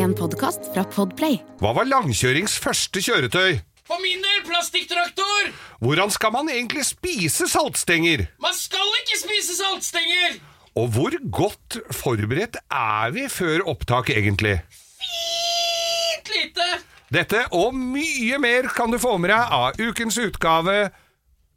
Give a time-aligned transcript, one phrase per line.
[0.00, 1.38] En podkast fra Podplay.
[1.60, 3.58] Hva var langkjørings første kjøretøy?
[3.88, 5.50] For min del, plastikktraktor!
[5.82, 8.22] Hvordan skal man egentlig spise saltstenger?
[8.42, 10.38] Man skal ikke spise saltstenger!
[10.78, 14.60] Og hvor godt forberedt er vi før opptak, egentlig?
[15.02, 16.68] Fint lite.
[17.10, 20.76] Dette og mye mer kan du få med deg av ukens utgave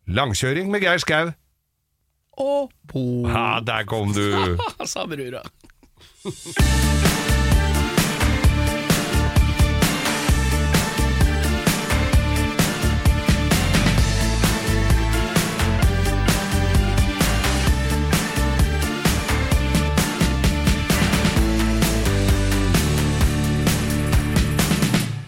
[0.10, 1.30] Langkjøring med Geir Skau.
[2.42, 4.58] Og bo, Ja, der kom du.
[4.90, 5.46] sa brura.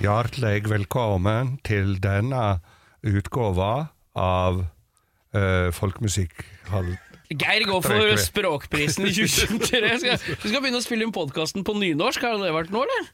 [0.05, 2.59] Hjertelig velkommen til denne
[3.01, 6.91] utgåva av uh, Folkemusikkhall...
[7.31, 9.79] Geir går for Språkprisen i 2023.
[9.81, 13.07] Du skal, skal begynne å spille inn podkasten på nynorsk, har det vært nå, eller?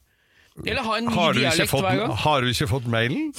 [0.66, 2.12] Eller ha en ny dialekt fått, hver gang?
[2.26, 3.30] har du ikke fått mailen?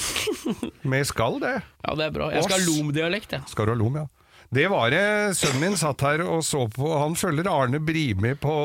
[0.95, 1.59] Vi skal det.
[1.61, 2.31] Ja, det er bra.
[2.33, 3.45] Jeg skal ha lom-dialekt, jeg.
[3.53, 4.07] Skal du ha lom, ja.
[4.53, 5.03] Det var det
[5.37, 6.89] sønnen min satt her og så på.
[7.03, 8.57] Han følger Arne Brimi på,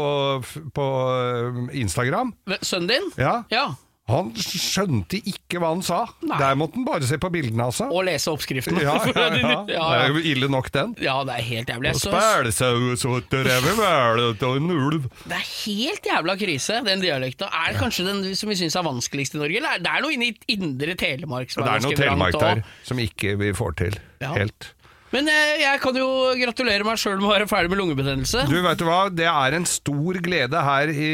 [0.75, 2.31] på eh, Instagram.
[2.61, 3.11] Sønnen din?
[3.19, 3.41] Ja.
[3.51, 3.65] Ja.
[4.07, 5.97] Han skjønte ikke hva han sa.
[6.23, 6.37] Nei.
[6.39, 7.89] Der måtte han bare se på bildene, altså.
[7.91, 8.77] Og lese oppskriften.
[8.79, 9.57] Ja, ja, ja.
[9.67, 10.93] Det er jo ille nok, den.
[11.03, 11.91] ja, det er helt jævlig.
[11.99, 15.09] Så- Spælsaus og revevælet en ulv.
[15.27, 17.49] Det er helt jævla krise, den dialekta.
[17.51, 19.59] Er det kanskje den som vi syns er vanskeligst i Norge?
[19.59, 22.39] Eller er det er noe inne i indre Telemark som Det er er noe Telemark
[22.39, 22.73] der og...
[22.87, 24.71] som ikke vi får til helt.
[25.13, 28.43] Men eh, jeg kan jo gratulere meg sjøl med å være ferdig med lungebetennelse.
[28.49, 28.99] Du, vet du hva?
[29.13, 31.11] Det er en stor glede her i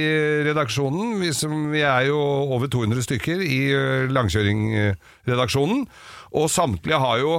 [0.50, 1.18] redaksjonen.
[1.22, 2.18] Vi, som, vi er jo
[2.56, 5.86] over 200 stykker i eh, langkjøringredaksjonen,
[6.34, 7.36] og samtlige har jo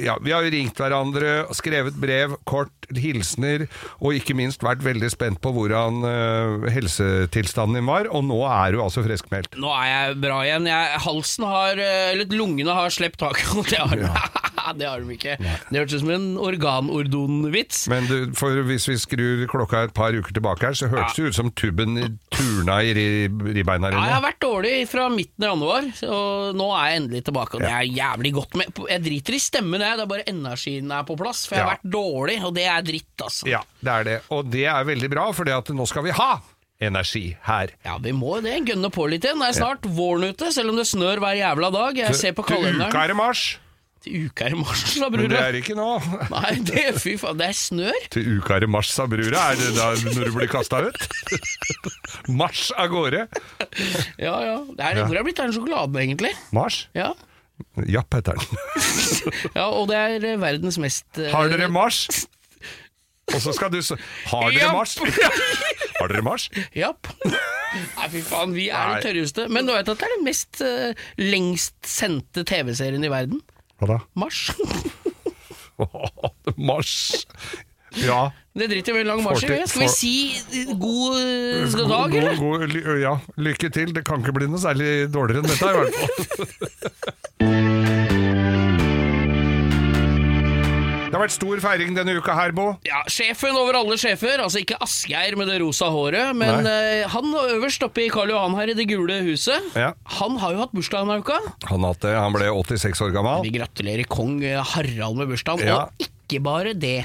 [0.00, 3.66] ja, Vi har jo ringt hverandre, skrevet brev, kort, hilsener,
[4.00, 8.74] og ikke minst vært veldig spent på hvordan uh, helsetilstanden din var, og nå er
[8.74, 9.56] du altså friskmeldt.
[9.60, 10.68] Nå er jeg bra igjen.
[10.68, 13.52] Jeg, halsen har eh, Eller lungene har sluppet taket.
[13.72, 14.00] Det har,
[14.78, 15.36] det har de ikke.
[15.40, 17.86] Det hørtes ut som en organordonvits.
[17.90, 18.16] Men du,
[18.68, 21.96] hvis vi skrur klokka et par uker tilbake her, så hørtes det ut som tubben
[22.32, 23.98] turna i ribbeina dine.
[23.98, 27.58] Ja, jeg har vært dårlig fra midten av januar, og nå er jeg endelig tilbake.
[27.58, 29.98] Og det er jævlig godt med Jeg driter i stemmen, jeg.
[29.98, 31.44] Det er bare energien er på plass.
[31.46, 31.76] For jeg har Ja.
[31.76, 33.46] vært dårlig, og det er dritt, altså.
[33.50, 34.16] Ja, det er det.
[34.30, 36.30] Og det er veldig bra, for nå skal vi ha
[36.82, 37.70] energi her.
[37.84, 38.56] Ja, vi må jo det.
[38.66, 39.38] Gønne på litt igjen.
[39.38, 41.96] Det er snart våren ute, selv om det snør hver jævla dag.
[41.96, 43.02] Jeg ser på Til uka kalenderen.
[43.04, 43.58] er det mars,
[44.02, 45.42] Til uka er det mars, sa men det brura.
[45.46, 45.86] er ikke nå.
[46.34, 48.00] Nei, det, fy faen, det er snør.
[48.10, 49.44] Til uka er det mars, sa brura.
[49.52, 51.06] Er det da når du blir kasta ut?
[52.28, 53.28] Mars av gårde.
[54.18, 54.56] Ja, ja.
[54.74, 56.32] Det er, Hvor er det blitt av den sjokoladen, egentlig?
[56.50, 56.88] Mars?
[56.98, 57.12] Ja.
[57.88, 58.60] Japp, heter den.
[59.58, 62.04] ja, og det er eh, verdens mest eh, Har dere mars?
[63.32, 63.96] Og så skal du så
[64.28, 64.76] Har dere Japp.
[64.76, 64.96] mars?
[66.00, 66.48] Har dere mars?
[66.76, 67.08] Japp.
[67.24, 68.98] Nei, fy faen, vi er Nei.
[68.98, 69.46] de tørreste.
[69.52, 73.40] Men nå vet at det er den mest eh, lengst sendte TV-serien i verden?
[73.80, 73.98] Hva da?
[74.18, 74.48] Mars.
[76.70, 76.96] Mars.
[78.00, 78.30] Ja.
[78.52, 79.46] Det driter vi i lang marsj.
[79.64, 80.12] Skal vi si
[80.60, 82.36] eh, god eh, god dag, eller?
[82.36, 83.92] god- god, ja, lykke til.
[83.96, 86.12] Det kan ikke bli noe særlig dårligere enn dette, i hvert fall.
[91.12, 92.62] Det har vært stor feiring denne uka her, Bo.
[92.88, 97.34] Ja, Sjefen over alle sjefer, altså ikke Asgeir med det rosa håret, men uh, han
[97.36, 99.90] øverst oppe i Karl Johan her i det gule huset, Ja.
[100.16, 101.36] han har jo hatt bursdag denne uka.
[101.68, 102.14] Han, hatt det.
[102.16, 103.44] han ble 86 år gammel.
[103.44, 104.38] Vi gratulerer kong
[104.72, 105.82] Harald med bursdagen, Ja.
[105.84, 107.02] og ikke bare det.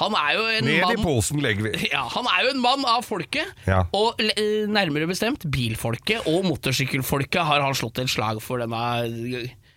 [0.00, 1.72] Han er jo en Ned i mann posen legger vi.
[1.94, 3.84] ja, Han er jo en mann av folket, Ja.
[3.94, 8.82] og eh, nærmere bestemt bilfolket og motorsykkelfolket har han slått et slag for denne,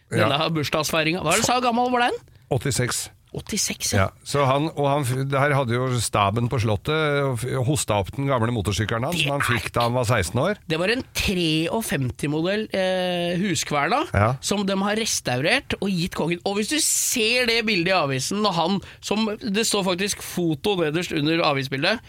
[0.09, 1.21] denne bursdagsfeiringa.
[1.21, 2.17] Hva er det du sa gammel var den?
[2.49, 3.07] 86.
[3.35, 8.13] 86, Ja, så han, og han, det her hadde jo staben på slottet hosta opp
[8.15, 10.61] den gamle motorsykkelen hans, som han fikk da han var 16 år.
[10.69, 14.29] Det var en 53-modell eh, Huskverna Ja.
[14.41, 16.41] som de har restaurert og gitt kongen.
[16.47, 20.75] Og hvis du ser det bildet i avisen, og han som Det står faktisk foto
[20.79, 21.99] nederst under avisbildet.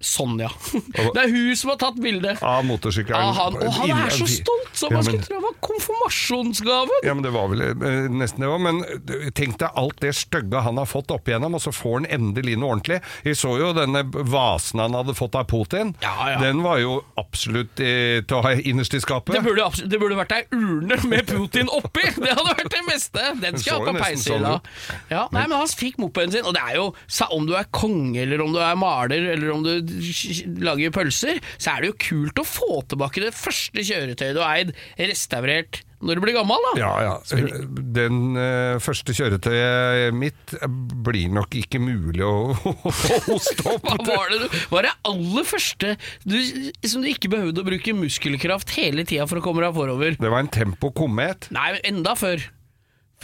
[0.00, 0.50] Sonja.
[0.92, 2.42] Det er hun som har tatt bildet.
[2.44, 3.16] Av motorsykkelen.
[3.16, 7.00] Av han, og han er så stolt, som Ja, han skulle tro det var konfirmasjonsgaven!
[7.06, 8.60] Ja, men det var vel eh, nesten det òg.
[8.66, 11.96] Men eh, tenk deg alt det stygge han har fått opp igjennom, og så får
[12.00, 13.00] han endelig noe ordentlig.
[13.24, 15.94] Vi så jo denne vasen han hadde fått av Putin.
[16.04, 16.42] Ja, ja.
[16.44, 19.36] Den var jo absolutt eh, til å ha innerst i skapet.
[19.38, 22.04] Det burde, det burde vært ei urne med Putin oppi!
[22.16, 23.26] Det hadde vært det meste!
[23.40, 24.54] Den skal jeg ha på peishylla.
[24.60, 25.00] sånn.
[25.12, 26.86] Ja, nei, men han fikk mopeden sin, og det er jo
[27.36, 29.85] Om du er konge, eller om du er maler, eller om du
[30.66, 34.60] lager pølser, så er det jo kult å få tilbake det første kjøretøyet du har
[34.62, 36.72] eid, restaurert når du blir gammel, da.
[36.76, 37.12] Ja, ja.
[37.96, 40.52] Den uh, første kjøretøyet mitt
[41.06, 42.82] blir nok ikke mulig å, å
[43.30, 43.86] hoste opp.
[43.86, 45.94] Hva var det, du- var det aller første
[46.28, 46.36] du,
[46.84, 50.20] som du ikke behøvde å bruke muskelkraft hele tida for å komme deg forover?
[50.20, 51.48] Det var en Tempo Komet.
[51.56, 52.44] Nei, enda før.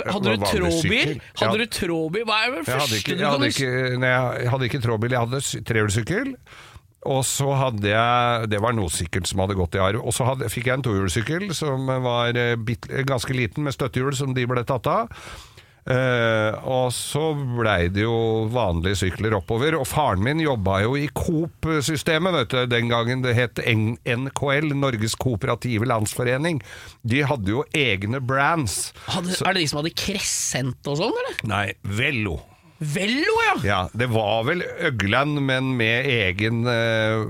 [0.00, 1.20] Hadde du tråbil?
[1.36, 1.64] Hadde Ja.
[1.64, 2.24] du tråbil?
[2.24, 5.40] Hva er det første ikke, jeg hadde ikke, nei, jeg hadde ikke tråbil, jeg hadde
[5.44, 6.30] sy- trehjulssykkel.
[7.04, 10.00] Og så hadde jeg Det var noe sikkert som hadde gått i arv.
[10.06, 12.32] Og så hadde, fikk jeg en tohjulssykkel som var
[12.64, 15.08] bit, ganske liten, med støttehjul, som de ble tatt av.
[15.82, 19.74] Eh, og så blei det jo vanlige sykler oppover.
[19.80, 22.60] Og faren min jobba jo i Coop-systemet, vet du.
[22.70, 26.62] Den gangen det het NKL, Norges kooperative landsforening.
[27.02, 28.92] De hadde jo egne brands.
[29.08, 31.44] hadde, Er det de som hadde Crescent og sånn, eller?
[31.50, 32.38] Nei, Vello.
[32.82, 33.52] Vello, ja!
[33.66, 37.22] Ja, det var vel Øgland, men med egen eh,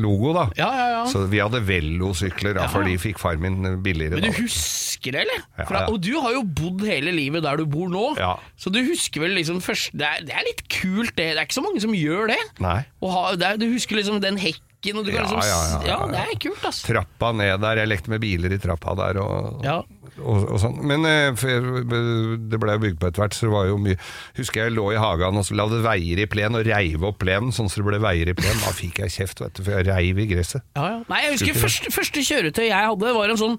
[0.00, 0.46] logo, da.
[0.58, 1.02] Ja, ja, ja.
[1.10, 4.16] Så vi hadde Vello-sykler, da, for de fikk far min billigere.
[4.16, 4.38] Men du da.
[4.40, 5.42] husker det, eller?
[5.60, 8.34] Ja, Fra, og du har jo bodd hele livet der du bor nå, Ja.
[8.60, 11.30] så du husker vel liksom først det er, det er litt kult, det.
[11.34, 12.40] Det er ikke så mange som gjør det.
[12.64, 12.80] Nei.
[13.04, 15.94] Ha, det er, du husker liksom den hekken, og du kan Ja, liksom ja, ja,
[15.94, 16.82] ja, det er kult, ass.
[16.88, 19.80] Trappa ned der, jeg lekte med biler i trappa der og, Ja.
[20.20, 20.78] Og, og sånn.
[20.86, 23.98] Men eh, for, det ble jo bygd på etter hvert, så det var jo mye
[24.38, 27.54] Husker jeg lå i hagen og så lagde veier i plen og reiv opp plenen
[27.54, 28.62] sånn så det ble veier i plen.
[28.62, 30.64] Da fikk jeg kjeft, vet du, for jeg reiv i gresset.
[30.78, 30.98] Ja, ja.
[31.10, 33.56] Nei, jeg husker første, første kjøretøy jeg hadde, var en sånn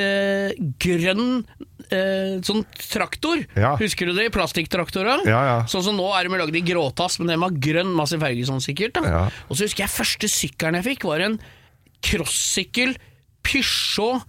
[0.00, 1.24] eh, grønn
[1.90, 3.44] eh, sånn traktor.
[3.58, 3.74] Ja.
[3.80, 4.28] Husker du det?
[5.30, 5.58] Ja.
[5.70, 8.62] Sånn som nå er de lagd i gråtass, men den var grønn, masse farge sånn
[8.64, 9.00] sikkert.
[9.00, 11.38] Og så husker jeg første sykkelen jeg fikk, var en
[12.04, 12.96] crossykkel
[13.44, 14.24] Peugeot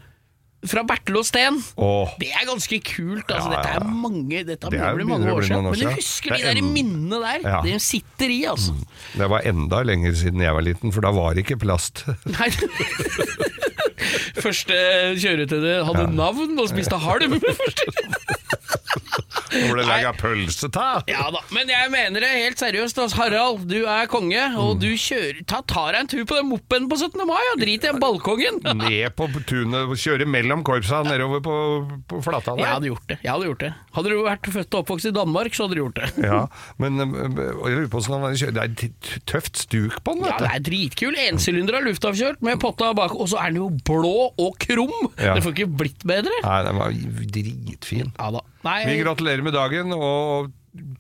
[0.70, 1.60] fra Bertel og Steen.
[1.78, 2.10] Oh.
[2.22, 3.30] Det er ganske kult.
[3.32, 3.52] Altså.
[3.52, 5.64] Ja, ja, Dette er mange Dette Det er blir mange år siden.
[5.70, 7.40] Men du husker de er der en- minnene der.
[7.46, 7.62] Ja.
[7.66, 8.76] De sitter i, altså.
[9.16, 12.06] Det var enda lenger siden jeg var liten, for da var det ikke plast.
[12.38, 12.50] Nei
[14.46, 14.76] Første
[15.18, 17.40] kjøretøyet hadde navn og spiste halm.
[19.56, 21.00] Hvor det laga pølse ta!
[21.08, 22.98] ja da, Men jeg mener det helt seriøst.
[23.00, 26.50] Altså, Harald, du er konge, og du kjører ta, ta deg en tur på den
[26.50, 27.22] mopeden på 17.
[27.30, 27.40] mai.
[27.54, 28.60] Og drit i den balkongen.
[28.82, 31.56] Ned på tunet, kjøre mellom korpsa nedover på,
[32.12, 32.74] på flata Jeg der.
[32.74, 33.20] hadde gjort det.
[33.24, 35.84] jeg Hadde gjort det Hadde du vært født og oppvokst i Danmark, så hadde du
[35.86, 36.10] gjort det.
[36.26, 36.42] Ja,
[36.82, 37.38] men øh,
[37.70, 38.56] jeg lurer på hvordan han kjører.
[38.58, 41.16] Det er tøft stuk på den, Ja, Det er dritkul.
[41.30, 44.92] Ensylindere luftavkjørt med potta bak, og så er den jo blå og krum.
[45.22, 45.36] Ja.
[45.38, 46.34] Det får ikke blitt bedre.
[46.44, 47.00] Nei, den var
[47.38, 48.12] dritfin.
[48.20, 48.44] Ja da.
[48.66, 50.52] Nei, Vi gratulerer med dagen, og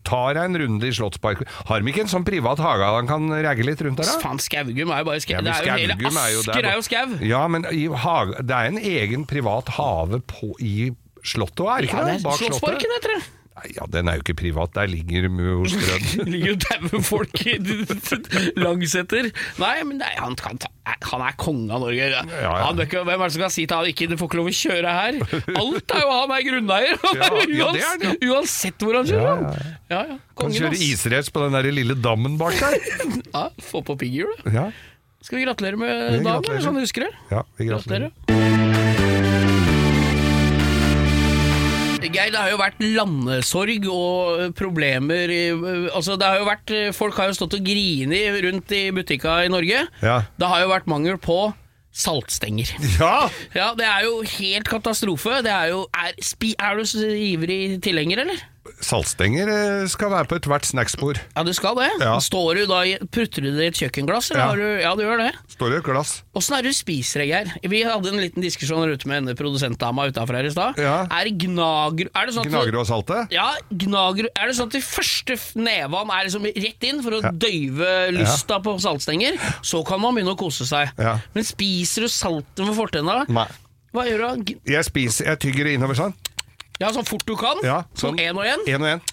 [0.07, 1.49] tar deg en runde i Slottsparken.
[1.67, 4.19] Har vi ikke en sånn privat hage han kan ragge litt rundt der, da?
[4.21, 5.35] faen, Skaugum er jo bare skau.
[5.35, 7.15] Ja, det er jo hele Asker er jo jo skau.
[7.25, 10.93] Ja, men i hage, det er en egen privat have på, i
[11.25, 12.37] Slottet, er ikke Ja, det Bak?
[12.37, 13.23] Slottsparken, heter det.
[13.55, 16.27] Nei, Ja, den er jo ikke privat, der ligger jo strødd.
[16.33, 17.43] Ligger jo daue folk
[18.59, 19.29] langsetter.
[19.61, 22.09] Nei, men nei, han, kan ta, han er konge av Norge.
[22.11, 22.23] ja.
[22.65, 24.55] Han, hvem er det som kan si til han ikke du får ikke lov å
[24.59, 25.19] kjøre her?
[25.55, 26.99] Alt er jo han er grunneier!
[27.55, 29.45] Ja, ja, er Uansett hvor han kjører.
[29.45, 30.01] Ja, Ja, ja.
[30.15, 30.19] ja.
[30.35, 32.75] Kan kjøre israce på den der lille dammen bak der.
[33.35, 34.43] Ja, få på pigghjulet.
[34.51, 34.67] Ja,
[35.23, 37.13] Skal vi gratulere med dagen, hvis eller sånn husker det?
[37.31, 38.11] ja vi gratulerer.
[38.27, 38.64] gratulerer.
[42.15, 45.43] Geir, det har jo vært landesorg og problemer i,
[45.91, 49.51] Altså, det har jo vært Folk har jo stått og grini rundt i butikka i
[49.51, 49.85] Norge.
[50.01, 50.17] Ja.
[50.39, 51.39] Det har jo vært mangel på
[51.95, 52.73] saltstenger.
[52.99, 53.29] Ja!
[53.55, 55.39] Ja, det er jo helt katastrofe.
[55.45, 56.83] Det er jo Er, spi, er du
[57.15, 58.43] ivrig tilhenger, eller?
[58.85, 61.19] Saltstenger eh, skal være på ethvert snacksbord.
[61.35, 61.89] Ja, du skal det.
[62.01, 62.15] Ja.
[62.23, 64.47] Står du da i, Putter du det i et kjøkkenglass, eller Ja.
[64.49, 65.31] har du Ja, du gjør det.
[65.53, 66.11] Står i et glass?
[66.35, 67.51] Åssen er det du spiser det, Geir?
[67.71, 70.77] Vi hadde en liten diskusjon her ute med denne produsentdama utafor her i stad.
[70.81, 70.95] Ja.
[71.09, 73.21] Er gnager Er det sånn Gnager og salte?
[73.31, 77.21] Ja, gnager Er det sånn at de første nevene er liksom rett inn for å
[77.31, 79.37] døyve lysta på saltstenger?
[79.61, 80.91] Så kan man begynne å kose seg.
[80.97, 81.19] Ja.
[81.33, 83.23] Men spiser du saltet med fortenna?
[83.29, 83.47] Nei.
[83.95, 84.53] Hva gjør du?
[84.53, 84.59] da?
[84.75, 86.13] Jeg spiser, jeg tygger det innover sånn.
[86.81, 87.61] Ja, sånn fort du kan?
[87.63, 88.35] Ja, Sånn én
[88.83, 89.03] og én?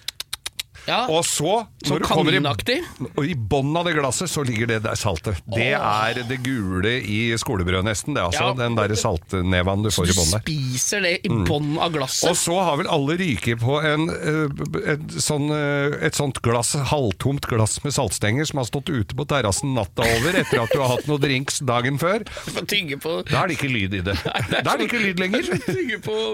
[0.88, 1.04] Ja.
[1.12, 4.80] Og så, Sånn når du kommer i, i bånn av det glasset, så ligger det
[4.86, 5.38] der saltet.
[5.54, 8.48] Det er det gule i skolebrød nesten, det er altså.
[8.50, 8.56] Ja.
[8.58, 10.42] Den derre saltnevaen du får Du i bånn der.
[10.42, 14.90] spiser det i bånn av glasset Og så har vel alle ryket på en, eh,
[14.96, 19.26] et, sånn, eh, et sånt glass, halvtomt glass med saltstenger som har stått ute på
[19.30, 22.26] terrassen natta over etter at du har hatt noe drinks dagen før.
[22.26, 24.18] På Da er det ikke lyd i det.
[24.24, 25.46] Da er det ikke lyd lenger.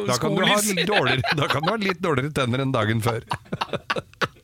[0.09, 0.43] Da kan, du
[1.37, 3.23] da kan du ha litt dårligere tenner enn dagen før.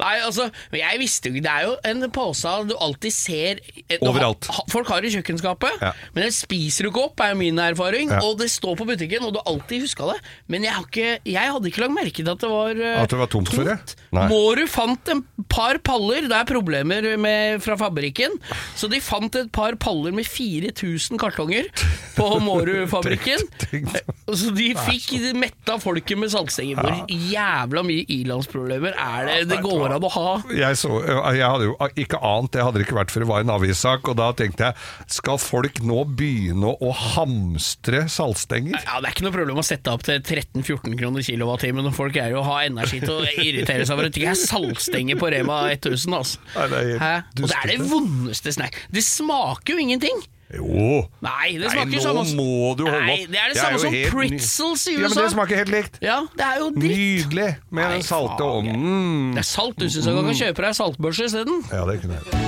[0.00, 3.60] Nei, altså, men jeg visste jo ikke Det er jo en pose du alltid ser
[3.88, 4.46] eh, Overalt.
[4.52, 5.92] ha- Folk har i kjøkkenskapet, Ja.
[6.14, 8.10] men den spiser du ikke opp, er jo min erfaring.
[8.10, 8.20] Ja.
[8.24, 10.18] Og det står på butikken, og du har alltid huska det.
[10.48, 13.10] Men jeg, har ikke, jeg hadde ikke lagt merke til at det var eh, At
[13.10, 13.78] det var tomt for det?
[14.16, 14.26] Nei.
[14.30, 18.36] Mårud fant en par paller, det er problemer med, fra fabrikken.
[18.76, 21.68] Så de fant et par paller med 4000 kartonger
[22.16, 23.42] på Mårud-fabrikken.
[23.66, 26.80] Tenk- Så de fikk metta folket med saltstenger.
[26.82, 30.28] Hvor jævla mye ilandsproblemer er det det går an å ha?
[30.54, 31.00] Jeg, så,
[31.36, 34.08] jeg hadde jo ikke ant, det hadde det ikke vært for det var en avissak,
[34.10, 38.76] og da tenkte jeg skal folk nå begynne å hamstre saltstenger?
[38.76, 42.34] Ja, Det er ikke noe problem å sette opp til 13-14 kroner kilowattimen folk er
[42.34, 45.30] jo å ha energi til å irritere seg over at det ikke er saltstenger på
[45.32, 46.16] Rema 1000.
[46.16, 46.40] Altså.
[46.56, 48.80] Nei, det er Og det er det vondeste snack.
[48.92, 50.24] Det smaker jo ingenting.
[50.54, 51.08] Jo!
[51.26, 53.30] Nei, det Nei, nå samme som- må du holde Nei, opp.
[53.32, 55.68] det er det Det samme er som helt pretzels i Ja, men det smaker helt
[55.74, 55.98] likt.
[56.00, 56.96] Ja, det er jo dritt.
[56.96, 59.34] Nydelig med Nei, den salte ånden.
[59.34, 59.76] Det er salt.
[59.76, 61.64] Du syns du kan kjøpe deg saltbørse isteden?
[61.72, 62.46] Ja, det kunne jeg.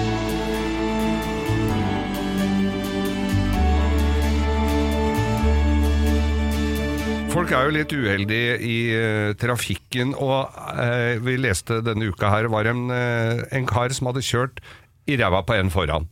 [7.28, 12.48] Folk er jo litt uheldige i uh, trafikken, og uh, vi leste denne uka her
[12.50, 14.62] var en, uh, en kar som hadde kjørt
[15.06, 16.08] i ræva på en foran.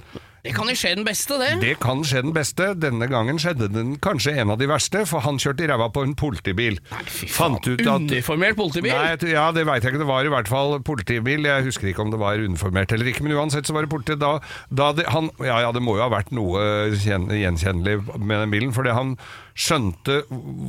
[0.46, 1.50] Det kan jo skje den beste, det.
[1.62, 2.68] Det kan skje den beste.
[2.78, 6.04] Denne gangen skjedde den kanskje en av de verste, for han kjørte i ræva på
[6.06, 6.78] en politibil.
[6.92, 7.56] Nei, fy faen.
[7.56, 8.94] Fant ut at Uniformert politibil?
[8.94, 10.02] Nei, ja, det veit jeg ikke.
[10.04, 11.48] Det var i hvert fall politibil.
[11.50, 14.18] Jeg husker ikke om det var uniformert eller ikke, men uansett så var det politi.
[14.22, 14.36] Da,
[14.70, 16.62] da det, han, ja, ja, det må jo ha vært noe
[16.94, 19.16] gjenkjennelig med den bilen, fordi han
[19.56, 20.22] skjønte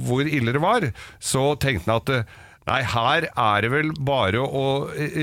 [0.07, 0.89] hvor ille det var.
[1.21, 4.63] Så tenkte han at eh, Nei, her er det vel bare å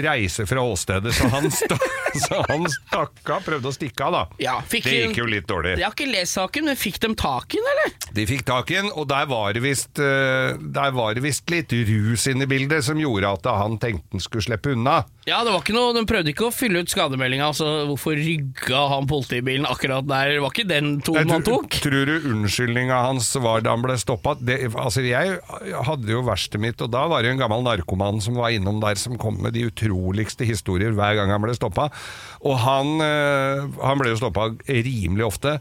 [0.05, 1.13] reise fra åstedet.
[1.13, 1.77] Så han, sta,
[2.25, 4.23] så han stakk av, prøvde å stikke av, da.
[4.41, 5.77] Ja, det gikk jo litt dårlig.
[5.77, 7.93] Jeg har ikke lest saken, men fikk de tak i den, eller?
[8.17, 12.51] De fikk tak i den, og eh, Der var det visst litt rus inne i
[12.51, 15.03] bildet som gjorde at han tenkte han skulle slippe unna.
[15.25, 17.47] Ja, det var ikke noe, De prøvde ikke å fylle ut skademeldinga.
[17.49, 20.35] Altså, hvorfor rygga han politibilen akkurat der?
[20.35, 21.79] Det var ikke den tonen han tok.
[21.85, 24.37] tror du unnskyldninga hans var da han ble stoppa?
[24.37, 25.39] Altså, jeg
[25.89, 29.01] hadde jo verkstedet mitt, og da var det en gammel narkoman som var innom der,
[29.01, 31.89] som kom med de utroligste historier hver gang han ble stoppa.
[32.45, 35.57] Og han, eh, han ble jo stoppa rimelig ofte.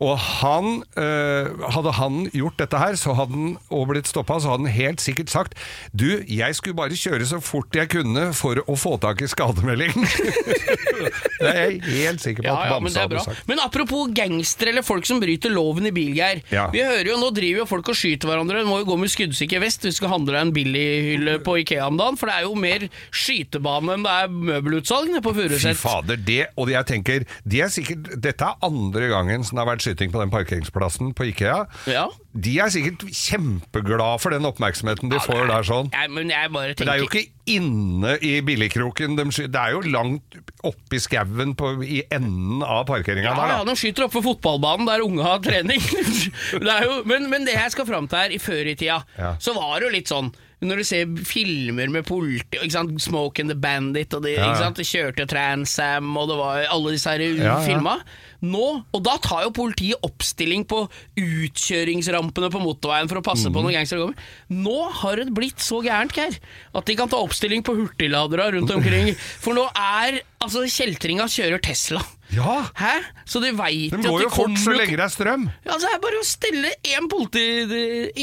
[0.00, 4.54] Og han, øh, hadde han gjort dette her så hadde han, og blitt stoppa, så
[4.54, 5.58] hadde han helt sikkert sagt
[5.92, 9.92] Du, jeg skulle bare kjøre så fort jeg kunne for å få tak i skademelding.
[11.00, 13.44] det er jeg helt sikker på at ja, men Bamse hadde sagt.
[13.50, 16.42] Men apropos gangstere eller folk som bryter loven i Bilgeir.
[16.52, 16.68] Ja.
[16.74, 18.62] Vi hører jo, Nå driver jo folk og skyter hverandre.
[18.64, 21.58] Du må jo gå med skuddsikker vest hvis du skal handle deg en billighylle på
[21.64, 22.18] Ikea om dagen.
[22.20, 26.70] For det er jo mer skytebane enn det er møbelutsalg på Fy fader, det, og
[26.72, 30.20] jeg tenker de er sikkert, Dette er andre gangen som det har vært skyting på
[30.22, 31.64] den parkeringsplassen på Ikea.
[31.90, 32.08] Ja.
[32.32, 35.88] De er sikkert kjempeglad for den oppmerksomheten de får der sånn.
[35.90, 39.80] Ja, men Men det er jo ikke inne i billigkroken, de sky- det er jo
[39.90, 43.48] langt oppi skauen på- i enden av parkeringa ja, der.
[43.56, 43.64] ja.
[43.64, 45.80] De skyter oppe på fotballbanen der unge har trening.
[46.66, 49.34] det jo, men, men det jeg skal fram til her, i før i tida, Ja.
[49.42, 50.30] så var det jo litt sånn
[50.60, 52.92] når du ser filmer med politi, ikke sant?
[53.00, 54.48] Smoke and the Bandit, og de, Ja, ja.
[54.50, 54.80] ikke sant?
[54.80, 57.96] de kjørte Transam, og det var alle disse her Ja, filma.
[58.44, 60.82] Nå, og da tar jo politiet oppstilling på
[61.20, 63.56] utkjøringsrampene på motorveien for å passe mm.
[63.56, 64.30] på når gangstere kommer.
[64.48, 66.36] Nå har det blitt så gærent, Geir,
[66.76, 69.12] at de kan ta oppstilling på hurtigladere rundt omkring.
[69.44, 72.04] For nå er altså kjeltringa kjører Tesla.
[72.32, 72.92] Ja, Hæ?
[73.26, 75.48] Så de veit De at går jo fort så lenge det er strøm.
[75.66, 77.44] ja, Det er bare å stelle én politi,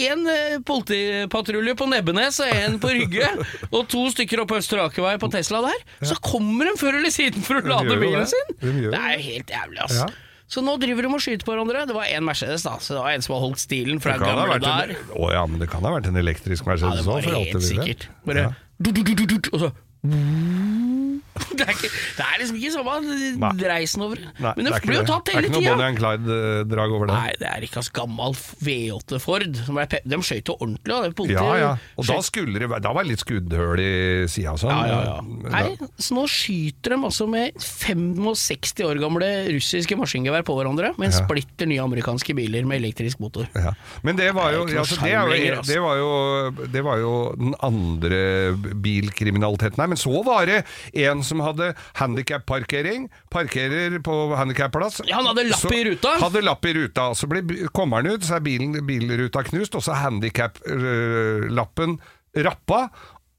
[0.07, 3.27] en, eh, politipatrulje på Nebbenes og en på Rygge,
[3.75, 5.83] og to stykker opp Østre Akervei på Tesla der.
[6.07, 8.29] Så kommer de før eller siden for å De lade bilen det.
[8.31, 8.55] sin!
[8.61, 9.99] De Det er jo helt jævlig, ass.
[9.99, 10.07] Ja.
[10.47, 11.81] Så nå driver de og skyter på hverandre.
[11.89, 12.77] Det var én Mercedes, da.
[12.79, 14.93] Så det var en som har holdt stilen fra Det gamle der.
[15.19, 17.35] å ja, men det kan ha vært en elektrisk Ja, Mercedes det òg, var for
[17.35, 17.83] alt helt det ville.
[17.83, 18.07] sikkert.
[18.25, 18.53] Bare Ja.
[18.79, 19.71] du, du, du, du, du, Og så
[21.58, 24.22] det er, ikke, det er liksom ikke samme reisen over.
[24.39, 25.53] Nei, Men det det blir jo tatt hele tida.
[25.53, 25.75] Det er ikke noe.
[25.77, 27.17] Bonnie and Clyde-drag over det.
[27.17, 29.48] Nei, det er ikke altså gammel V8 Ford.
[29.67, 30.94] Som er De skøyt jo ordentlig.
[30.98, 31.72] Og Det Ja, ja.
[31.98, 33.94] Og da skulle det Da var det litt skuddhull i
[34.32, 34.72] sida sånn.
[34.72, 35.17] ja, ja, ja.
[35.53, 41.12] Nei, så nå skyter de altså med 65 år gamle russiske maskingevær på hverandre, med
[41.13, 41.24] Ja.
[41.24, 43.48] splitter nye amerikanske biler med elektrisk motor.
[43.56, 43.74] Ja.
[44.03, 48.22] Men det var jo, altså, det, jo, det, var jo det var jo den andre
[48.82, 49.88] bilkriminaliteten her.
[49.91, 50.63] Men så var det
[50.94, 53.10] en som hadde handikapparkering.
[53.34, 55.01] Parkerer på handikapplass.
[55.07, 56.15] Ja, han hadde lapp Så- i ruta.
[56.24, 57.10] Hadde lapp i ruta.
[57.15, 57.43] Så ble,
[57.75, 62.00] kommer han ut, så er bilen, bilruta knust, og så er handikaplappen
[62.36, 62.88] rappa.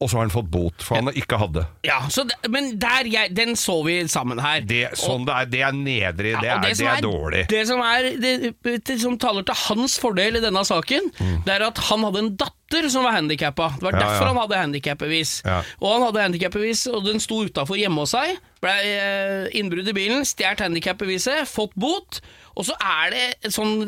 [0.00, 1.64] Og så har han fått bot, for han ikke hadde.
[1.82, 4.60] Ja, så det, Men der jeg, den så vi sammen her.
[4.62, 7.40] Det, sånn det er, det er nedrig, det, Ja, det, er, det som er dårlig.
[7.50, 11.42] Det som, er, det, det som taler til hans fordel i denne saken, Mm.
[11.44, 13.70] det er at han hadde en datter datter som var handikappa.
[13.78, 14.28] Det var Ja, derfor ja.
[14.32, 15.42] han hadde handikapbevis.
[15.44, 15.62] Ja.
[15.80, 18.36] Og han hadde handikapbevis, og den sto utafor hjemme hos seg.
[18.60, 22.20] Ble eh, innbrudd i bilen, stjålet handikapbeviset, fått bot.
[22.58, 23.84] Og så er det sånn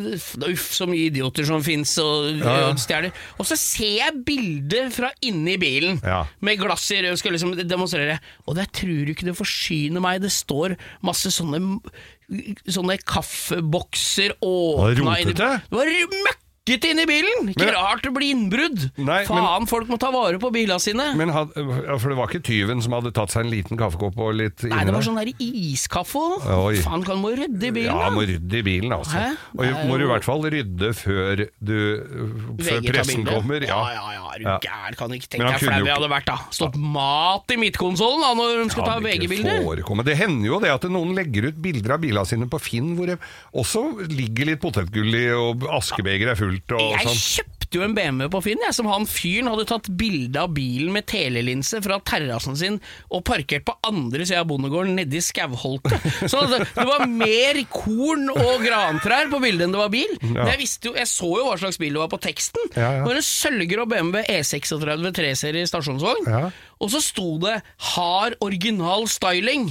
[0.46, 3.10] Uff, så mye idioter som fins og Ja, stjeler.
[3.42, 6.24] Og så ser jeg bildet fra inni bilen Ja.
[6.40, 8.20] med glass i rød, skal liksom demonstrere.
[8.46, 10.22] Og der tror du ikke det forsyner meg.
[10.22, 11.80] Det står masse sånne
[12.70, 15.34] Sånne kaffebokser åpna inni?
[15.34, 15.88] Det var
[16.70, 17.48] møkkete i bilen!
[17.50, 18.90] Ikke Men- rart det blir innbrudd!
[18.98, 21.14] Nei, Faen, folk må ta vare på bilene sine.
[21.16, 24.34] Men had, For det var ikke tyven som hadde tatt seg en liten kaffekopp og
[24.34, 26.22] litt Nei, det var sånn der iskaffe.
[26.46, 26.76] Oi.
[26.84, 28.10] Faen, kan må rydde i bilen, Ja, da.
[28.14, 29.16] må rydde i bilen, altså.
[29.16, 29.36] Hæ?
[29.58, 31.76] Og er må du i hvert fall rydde før du
[32.60, 33.60] Før pressen kommer.
[33.66, 33.92] Ja, Ja.
[33.94, 34.58] ja, ja, er du Ja.
[34.58, 34.96] gæren?
[34.96, 36.36] Kan ikke tenke deg flau jeg hadde vært, da.
[36.50, 40.04] Stått mat i midtkonsollen når de skal ta VG-bilder.
[40.04, 43.06] Det hender jo det at noen legger ut bilder av bilene sine på Finn hvor
[43.06, 43.18] det
[43.54, 47.20] også ligger litt potetgull i, og askebeger er fullt og Jeg sånn.
[47.40, 50.90] kjøpte jo en BMW på Finn, jeg, som han fyren hadde tatt bilde av bilen
[50.94, 52.78] med telelinse fra terrassen sin
[53.14, 55.94] og parkert på andre sida av bondegården nedi Skauholtet.
[56.32, 60.16] Så det, det var mer korn og grantrær på bildet enn det var bil.
[60.24, 62.72] Men jeg, visste jo, jeg så jo hva slags bil det var på teksten.
[62.74, 63.04] Ja, ja.
[63.04, 66.26] Det var en sølvgrå BMW E36 3-serie stasjonsvogn.
[66.26, 66.48] Ja.
[66.80, 67.60] Og så sto det
[67.94, 69.70] 'Har original styling'.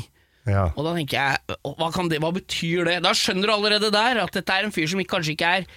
[0.50, 0.65] Ja.
[0.75, 2.98] Og da tenker jeg, hva, kan det, hva betyr det?
[3.06, 5.68] Da skjønner du allerede der at dette er en fyr som kanskje ikke er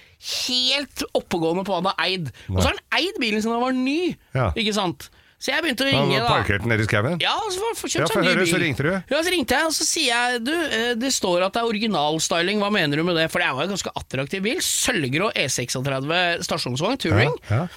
[0.47, 2.31] helt oppegående på hva han har eid.
[2.49, 4.51] Og så har han eid bilen siden han var ny, Ja.
[4.55, 5.09] ikke sant?
[5.43, 6.27] Så jeg begynte å ringe, da.
[6.31, 7.17] parkerte nede i skauen?
[7.19, 8.45] Ja, så får Ja, for bil.
[8.47, 8.91] så ringte du.
[9.11, 11.67] Ja, så ringte jeg, og så sier jeg du, eh, det står at det er
[11.67, 13.25] originalstyling, hva mener du med det?
[13.29, 14.61] For det er jo en ganske attraktiv bil.
[14.63, 17.35] Sølvgrå E36 stasjonsvogn, touring.
[17.49, 17.67] Ja, ja.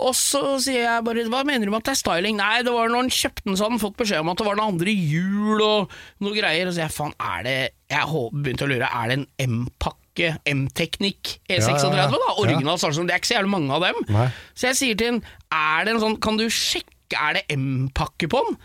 [0.00, 2.38] Og så sier jeg bare Hva mener du med at det er styling?
[2.38, 4.46] Nei, det var når han kjøpte den, så hadde han fått beskjed om at det
[4.46, 5.92] var noen andre hjul og
[6.24, 6.64] noe greier.
[6.68, 7.56] Og så sier jeg faen, er det
[7.92, 12.22] Jeg begynte å lure, er det en M-pakke, M-teknikk E36 Ja, ja, ja.
[12.24, 12.32] da?
[12.40, 13.10] Original stasjon.
[13.10, 14.00] Det er ikke så jævlig mange av dem.
[14.16, 14.26] Nei.
[14.56, 15.22] Så jeg sier til han,
[15.60, 18.58] er det en sånn Kan du sjekke, er det M-pakke på den?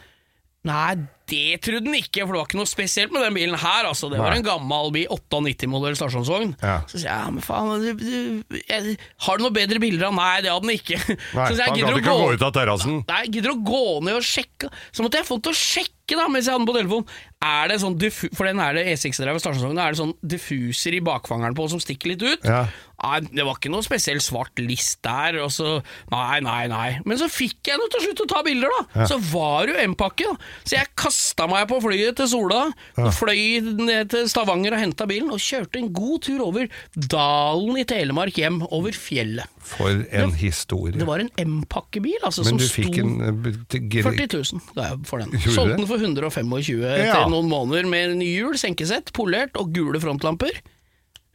[0.67, 0.95] Nei,
[1.27, 3.87] det trodde den ikke, for det var ikke noe spesielt med den bilen her.
[3.89, 4.07] Altså.
[4.11, 6.53] Det var en gammel bil, 98-modell stasjonsvogn.
[6.61, 6.77] Ja.
[6.87, 10.15] Så sier jeg, ja, men faen, du, du, jeg, har du noen bedre bilder av
[10.17, 11.01] Nei, det hadde den ikke.
[11.07, 12.99] Nei, så sier jeg, han gadd ikke å gå ut av terrassen.
[13.11, 14.71] Nei, gidder å gå ned og sjekke?
[14.95, 17.17] Så måtte jeg få til å sjekke, da, mens jeg hadde den på telefonen.
[17.43, 17.97] Er det sånn
[18.33, 22.15] For den er det E6-drevet stasjonsvogn, er det sånn diffuser i bakfangeren på som stikker
[22.15, 22.47] litt ut?
[22.47, 22.63] Ja.
[22.97, 25.75] Nei, det var ikke noe spesiell svart list der, og så
[26.09, 26.87] Nei, nei, nei.
[27.05, 29.05] Men så fikk jeg noe til slutt å ta bilder, da.
[29.05, 30.47] Så var det jo M-pakke, da.
[30.65, 32.63] Så jeg kasta meg på flyet til Sola,
[32.97, 33.11] ja.
[33.13, 36.65] fløy ned til Stavanger og henta bilen, og kjørte en god tur over
[36.97, 39.45] dalen i Telemark hjem, over fjellet.
[39.67, 40.95] For en historie.
[40.97, 44.73] Det var en M-pakkebil, altså, Men som du sto en eh, til gre- 40 000
[44.77, 45.37] ga jeg for den.
[45.45, 46.97] Solgte den for 125 Ja.
[47.11, 50.63] etter noen måneder med nye hjul, senkesett, polert og gule frontlamper.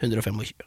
[0.03, 0.66] 125.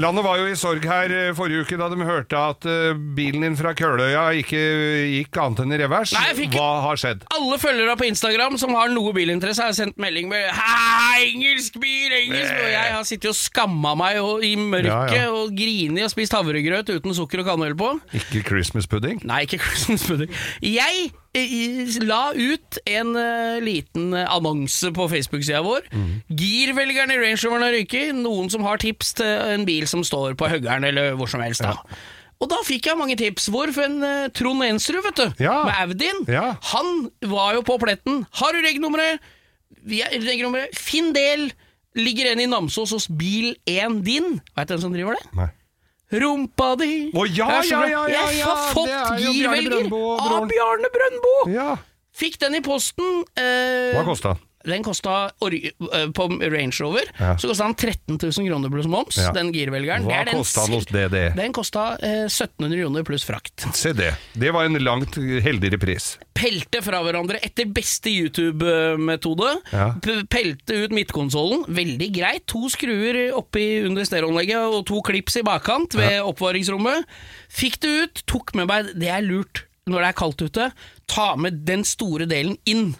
[0.00, 3.42] Landet var jo i sorg her eh, forrige uke da de hørte at eh, bilen
[3.44, 4.60] din fra Køløya ikke
[5.10, 6.14] gikk annet enn i revers.
[6.16, 7.26] Nei, jeg fikk- Hva har skjedd?
[7.36, 12.14] Alle følgere på Instagram som har noe bilinteresse, har sendt melding med «Hæ, engelsk bil,
[12.16, 12.64] engelsk bil!
[12.64, 15.30] Og jeg har sittet og skamma meg og, i mørket Ja, ja.
[15.36, 17.92] og grinet og spist havregrøt uten sukker og kanel på.
[18.16, 19.20] Ikke Christmas pudding?
[19.28, 20.32] Nei, ikke Christmas pudding.
[20.64, 25.86] Jeg la ut en uh, liten annonse på Facebook-sida vår.
[26.30, 28.14] Girvelgeren i Range Roveren har ryket.
[28.18, 31.62] Noen som har tips til en bil som står på Høggern eller hvor som helst.
[31.62, 31.76] da.
[32.40, 33.46] Og da fikk jeg mange tips.
[33.52, 35.58] Hvorfor en uh, Trond Ensrud, vet du, Ja.
[35.68, 36.22] med Audien.
[36.28, 36.54] Ja.
[36.72, 38.24] Han var jo på pletten.
[38.40, 39.20] Har du regnummeret?
[39.86, 40.74] Er- Regnummeret.
[40.76, 41.50] Finn del.
[41.98, 44.40] Ligger en i Namsos hos Bil1 din.
[44.56, 45.24] Veit du hvem som driver det?
[45.36, 45.48] Nei.
[46.10, 50.48] Rumpa di Å, ja, ja, ja, ja, Jeg har fått er girvelger av.
[50.50, 51.34] Bjarne Brøndbo!
[51.54, 51.76] Ja.
[52.12, 53.22] Fikk den i posten.
[53.38, 54.82] eh, Hva kosta den?
[54.84, 57.36] Kosta eh, på Range Rover Ja.
[57.38, 59.32] Så kosta den 13 000 kroner pluss moms, Ja.
[59.32, 60.04] den girvelgeren.
[60.08, 61.16] Hva den kosta den hos DD?
[61.36, 63.66] Den kosta eh, 1700 kroner pluss frakt.
[63.76, 64.14] Se det.
[64.34, 66.18] Det var en langt heldigere pris.
[66.34, 69.50] Pelte fra hverandre etter beste YouTube-metode.
[69.72, 69.88] Ja.
[70.30, 71.64] Pelte ut midtkonsollen.
[71.68, 72.46] Veldig greit.
[72.50, 77.04] To skruer oppi under stereoanlegget og to klips i bakkant ved oppvaringsrommet.
[77.52, 80.66] Fikk det ut, tok med meg Det er lurt når det er kaldt ute.
[81.10, 82.92] Ta med den store delen inn.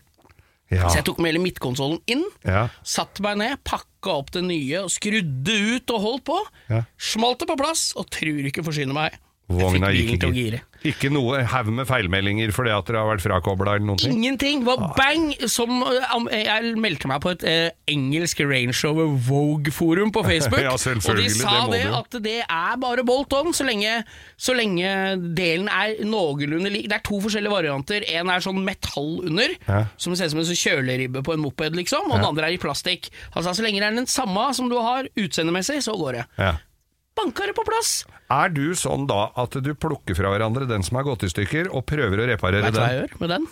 [0.71, 0.87] Ja.
[0.87, 2.23] Så jeg tok med hele midtkonsollen inn.
[2.47, 2.69] Ja.
[2.87, 6.39] Satte meg ned, pakka opp det nye og skrudde ut og holdt på.
[6.71, 6.85] Ja.
[7.11, 9.19] Smalt det på plass, og tror ikke forsyne meg.
[9.51, 10.63] Jeg fikk bilen til å gire.
[10.89, 14.15] Ikke noe haug med feilmeldinger fordi at dere har vært frakobla eller noen ting?
[14.17, 14.63] Ingenting!
[14.63, 15.27] Det var bang!
[15.53, 20.63] Som eh, Jeg meldte meg på et eh, engelsk Range Rover Vogue-forum på Facebook.
[20.65, 20.81] Ja, og
[21.21, 23.99] de sa det det at det er bare bolt on, så lenge,
[24.41, 24.89] så lenge
[25.37, 26.89] delen er noenlunde lik.
[26.89, 28.09] Det er to forskjellige varianter.
[28.17, 29.83] En er sånn metall under, Ja.
[30.01, 32.09] som ser ut som en sånn kjøleribbe på en moped, liksom.
[32.09, 33.11] Og den andre er i plastikk.
[33.35, 36.27] Altså, så lenge det er den samme som du har utseendemessig, så går det.
[36.41, 36.55] Ja.
[37.19, 38.05] Banka det på plass!
[38.31, 41.73] Er du sånn da at du plukker fra hverandre den som er gått i stykker,
[41.75, 43.49] og prøver å reparere Vet du hva jeg gjør med den?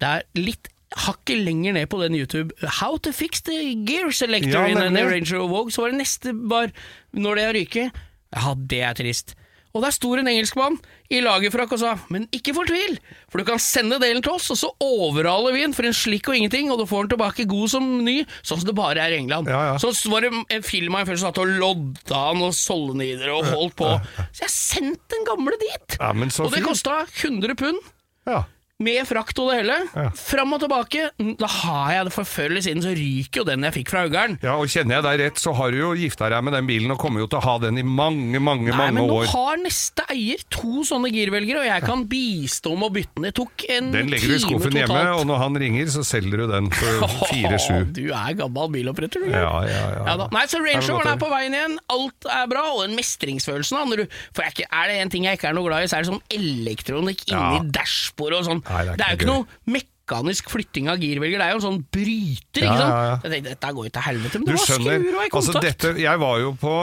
[0.00, 0.70] Det er litt
[1.04, 4.94] hakket lenger ned på den YouTube How to fix the gear selector Ja, in an.
[4.96, 5.72] Ranger Vogue.
[5.74, 6.70] Så var det neste bar
[7.12, 8.04] når det har ryket.
[8.34, 9.34] Ja, det er trist.
[9.74, 10.76] Og der sto en engelskmann
[11.10, 12.94] i lagerfrakk og sa Men ikke fortvil,
[13.26, 16.30] for du kan sende delen til oss, og så overhaler vi den for en slikk
[16.30, 19.16] og ingenting, og du får den tilbake god som ny, sånn som det bare er
[19.16, 19.50] i England.
[19.50, 19.76] Ja, ja.
[19.82, 23.34] Så var det en film av en fyr som satt og lodda han og solnider
[23.34, 23.90] og holdt på.
[24.30, 25.98] Så jeg sendte den gamle dit!
[25.98, 27.82] Ja, og det kosta 100 pund.
[28.30, 28.44] Ja.
[28.84, 29.76] Med frakt og det hele.
[29.94, 30.06] Ja.
[30.18, 31.06] Fram og tilbake.
[31.40, 34.02] Da har jeg det for før eller siden, så ryker jo den jeg fikk fra
[34.08, 34.36] Øgeren.
[34.44, 36.92] ja, og kjenner jeg deg rett, så har du jo gifta deg med den bilen
[36.94, 39.60] og kommer jo til å ha den i mange, mange, Nei, mange men nå har
[39.62, 43.28] neste eier to sånne girvelgere, og jeg kan bistå med å bytte den.
[43.28, 43.96] Det tok en time totalt.
[43.98, 45.20] Den legger du i skuffen hjemme, totalt.
[45.22, 47.78] og når han ringer, så selger du den for fire-sju.
[47.96, 49.30] Du er gammel biloppretter, du.
[49.32, 50.04] Ja, ja, ja.
[50.14, 50.28] Ja.
[50.34, 51.78] Nei, så Range er Roveren er på veien igjen.
[51.94, 55.12] Alt er bra, og den mestringsfølelsen da, når du, For jeg er, er det en
[55.14, 57.62] ting jeg ikke er noe glad i, så er det sånn elektronikk inni Ja.
[57.80, 58.62] dashbordet og sånn.
[58.74, 61.60] Nei, det er det, er jo ikke noe mekanisk flytting av girvelger, det er jo
[61.62, 63.24] en sånn bryter, ikke sant?
[63.24, 65.54] Jeg tenkte, dette går jo til helvete, men Du det var skruer og i altså
[65.54, 65.68] kontakt.
[65.68, 66.74] dette Jeg var jo på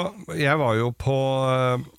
[0.42, 1.18] Jeg var jo på
[1.54, 1.90] eh,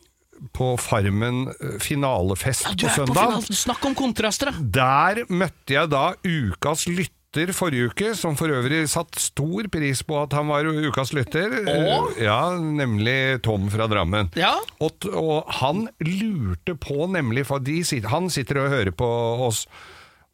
[0.59, 3.15] på Farmen eh, finalefest Ja, på søndag.
[3.15, 3.59] på final.
[3.63, 4.67] Snakk om kontraster, da.
[4.75, 10.19] Der møtte jeg da ukas lytter forrige uke, som for øvrig satt stor pris på
[10.23, 11.49] at han var ukas lytter.
[11.65, 14.29] Eh, Ja, nemlig Tom fra Drammen.
[14.37, 14.53] Ja.
[14.81, 19.09] Og, og han lurte på nemlig, for de, han sitter og hører på
[19.49, 19.67] oss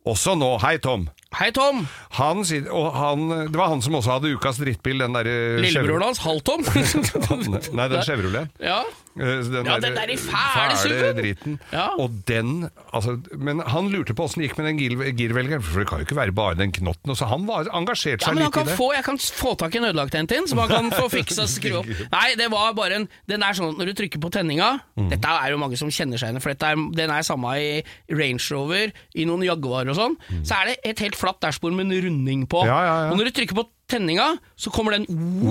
[0.09, 0.59] også nå.
[0.59, 1.09] Hei, Tom.
[1.37, 1.83] Hei, Tom.
[2.17, 6.65] Han, han, det var han som også hadde ukas drittbil, den derre Lillebroren hans, Halv-Tom.
[7.77, 8.49] Nei, den Chevroleten.
[8.65, 8.81] ja.
[9.19, 11.17] Eh, Den Ja, den der i fæle suven.
[11.19, 11.55] driten.
[11.73, 11.89] Ja.
[11.99, 15.81] Og den altså, Men han lurte på åssen det gikk med den gir- girvelgeren, for
[15.83, 17.17] det kan jo ikke være bare den knotten.
[17.19, 18.77] Så han var engasjert Ja, seg han litt i det.
[18.79, 21.43] få, jeg kan få tak i en ødelagt en til, som han kan få fiksa
[21.49, 21.91] og skru opp.
[22.15, 25.11] Nei, det var bare en Den er sånn at når du trykker på tenninga Mm.
[25.13, 28.43] Dette er jo mange som kjenner seg igjen, for er, den er samme i Range
[28.51, 30.17] Rover, i noen Jaguar og sånn.
[30.43, 32.63] Så er det et helt flatt dashbord med en runding på.
[32.69, 33.11] Ja, ja, ja.
[33.13, 35.07] Og når du trykker på tenninga, så kommer den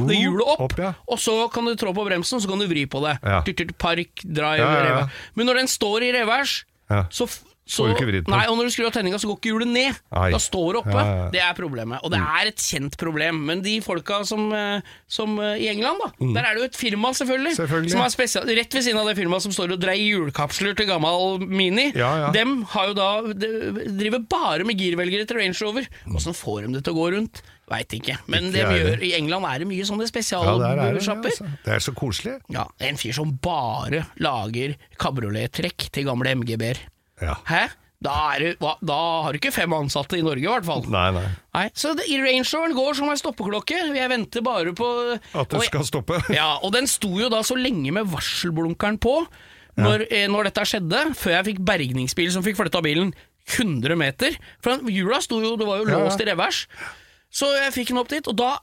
[0.07, 0.77] det hjulet opp, opp,
[1.09, 3.15] og så kan du trå på bremsen, så kan du vri på det.
[3.81, 5.21] Park, drive, revers.
[5.35, 6.59] Men når den står i revers,
[7.11, 7.25] så,
[7.67, 7.85] så.
[7.91, 9.97] Nei, og når du skrur av tenninga, så går ikke hjulet ned.
[10.11, 10.29] Ai.
[10.31, 10.95] Da står det oppe.
[10.95, 11.29] Ja, ja, ja.
[11.35, 11.99] Det er problemet.
[12.03, 13.41] Og det er et kjent problem.
[13.49, 16.33] Men de folka som, eh, som eh, i England, da, Mm.
[16.33, 17.91] der er det jo et firma, selvfølgelig, Selvfølgelig.
[17.91, 20.87] som er spesial, rett ved siden av det firmaet som står og dreier hjulkapsler til
[20.87, 21.91] gammel Mini.
[21.95, 22.31] Ja, ja.
[22.31, 23.51] Dem har jo da de,
[23.99, 25.87] driver bare med girvelgere til Range Rover.
[26.15, 27.41] Åssen får de det til å gå rundt?
[27.67, 28.15] Veit ikke.
[28.31, 31.31] Men Ikke det gjør, i England er det mye sånne Ja, er spesialsjapper.
[31.33, 31.47] altså.
[31.65, 32.37] det er så koselig.
[32.49, 36.77] Ja, en fyr som bare lager kabriolettrekk til gamle MGB-er.
[37.21, 37.35] Ja.
[37.49, 37.65] Hæ?
[38.03, 40.83] Da, er hva- da har du ikke fem ansatte i Norge, i hvert fall.
[40.93, 41.23] Nei, nei.
[41.57, 43.79] Nei, så det, Range Roveren går som ei stoppeklokke.
[43.97, 44.89] Jeg venter bare på
[45.33, 46.19] At det skal stoppe.
[46.37, 49.15] Ja, og den sto jo da så lenge med varselblunkeren på
[49.77, 53.11] når, eh, når dette skjedde, før jeg fikk bergningsbil som fikk flytta bilen
[53.57, 54.37] 100 meter.
[54.61, 56.03] For hjula sto jo, det var jo Ja, ja.
[56.05, 56.63] låst i revers.
[57.33, 58.59] Så jeg fikk den opp dit, og da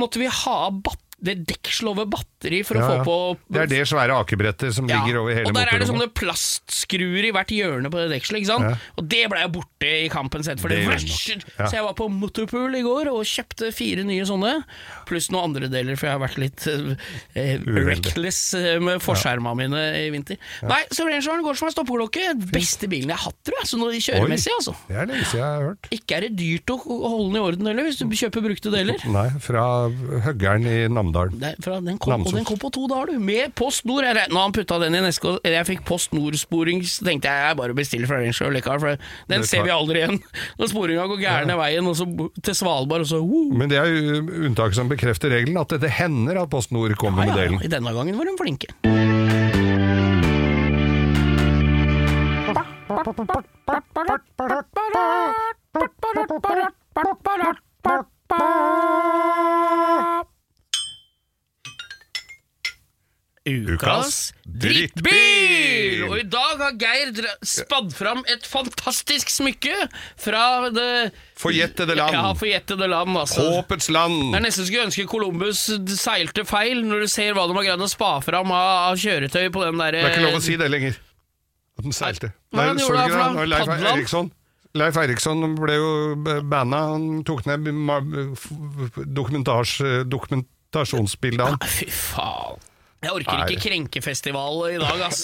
[0.00, 0.80] måtte vi ha av
[1.20, 2.88] det dekkslovet over batteri for å ja.
[2.88, 5.82] få på Det er det svære akebrettet som ja, ligger over hele og der er
[5.82, 6.18] det sånne motorrommet.
[6.18, 8.68] plastskruer i hvert hjørne på det dekselet, ikke sant?
[8.68, 8.94] Ja.
[8.98, 11.66] Og det ble jo borte i kampen sett, for det, Det Ja.
[11.66, 14.52] Så jeg var på Motorpool i går og kjøpte fire nye sånne,
[15.08, 19.82] pluss noen andre deler, for jeg har vært litt eh, reckless eh, med forskjerma mine
[19.98, 20.38] i vinter.
[20.68, 22.28] Nei, så Range Roveren går som en stoppeklokke.
[22.52, 24.76] Beste bilen jeg har hatt, tror jeg, sånn kjøremessig, altså.
[24.88, 25.90] Det er lenge siden jeg har hørt.
[25.98, 29.06] Ikke er det dyrt å holde den i orden heller, hvis du kjøper brukte deler.
[29.10, 29.64] Nei, fra
[30.28, 31.42] Høggern i Namdalen.
[31.64, 33.22] Fra, den kom, og den kom på to dager, du.
[33.22, 34.06] Med Post Nord.
[34.06, 37.48] Jeg, når han putta den i neska, eller jeg fikk Post Nord-sporing, så tenkte jeg
[37.48, 38.96] jeg bare bestiller fra den sjøl, for
[39.32, 40.18] den ser vi aldri igjen.
[40.60, 42.06] Når sporinga går gærne veien, og så
[42.44, 43.52] til Svalbard, og så uh.
[43.56, 47.24] Men det er jo unntaket som bekrefter regelen, at det hender at Post Nord kommer
[47.24, 47.60] ja, med delen.
[47.62, 47.68] ja.
[47.68, 48.68] I denne gangen var de flinke.
[63.48, 66.04] Ukas drittbil!
[66.08, 67.12] Og i dag har Geir
[67.46, 69.74] spadd fram et fantastisk smykke
[70.20, 72.14] fra det Forjettede land.
[72.16, 73.42] Ja, forjettede land, altså.
[73.58, 74.34] Håpets land.
[74.34, 75.60] Er nesten skulle ønske Columbus
[76.00, 79.46] seilte feil, når du ser hva de har greid å spa fram av, av kjøretøy
[79.54, 80.94] på den der Det er ikke lov å si det lenger.
[81.78, 82.28] At den seilte.
[82.50, 83.30] Hva Nei, så du ikke det?
[83.38, 84.32] Når Leif Eriksson
[84.76, 85.88] Leif Eriksson ble jo
[86.50, 86.80] banna.
[86.92, 87.64] Han tok ned
[89.16, 92.58] dokumentasjonsbildet av Ja, Fy faen.
[92.98, 95.20] Jeg orker ikke krenkefestival i dag, ass.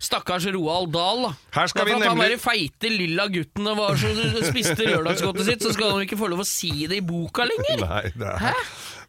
[0.00, 1.26] Stakkars Roald Dahl.
[1.52, 2.08] Her skal vi nemlig...
[2.08, 4.12] han der feite lilla gutten var så
[4.46, 7.84] spiste lørdagsgodtet sitt, så skal han ikke få lov å si det i boka lenger.
[7.84, 8.62] Nei, det er.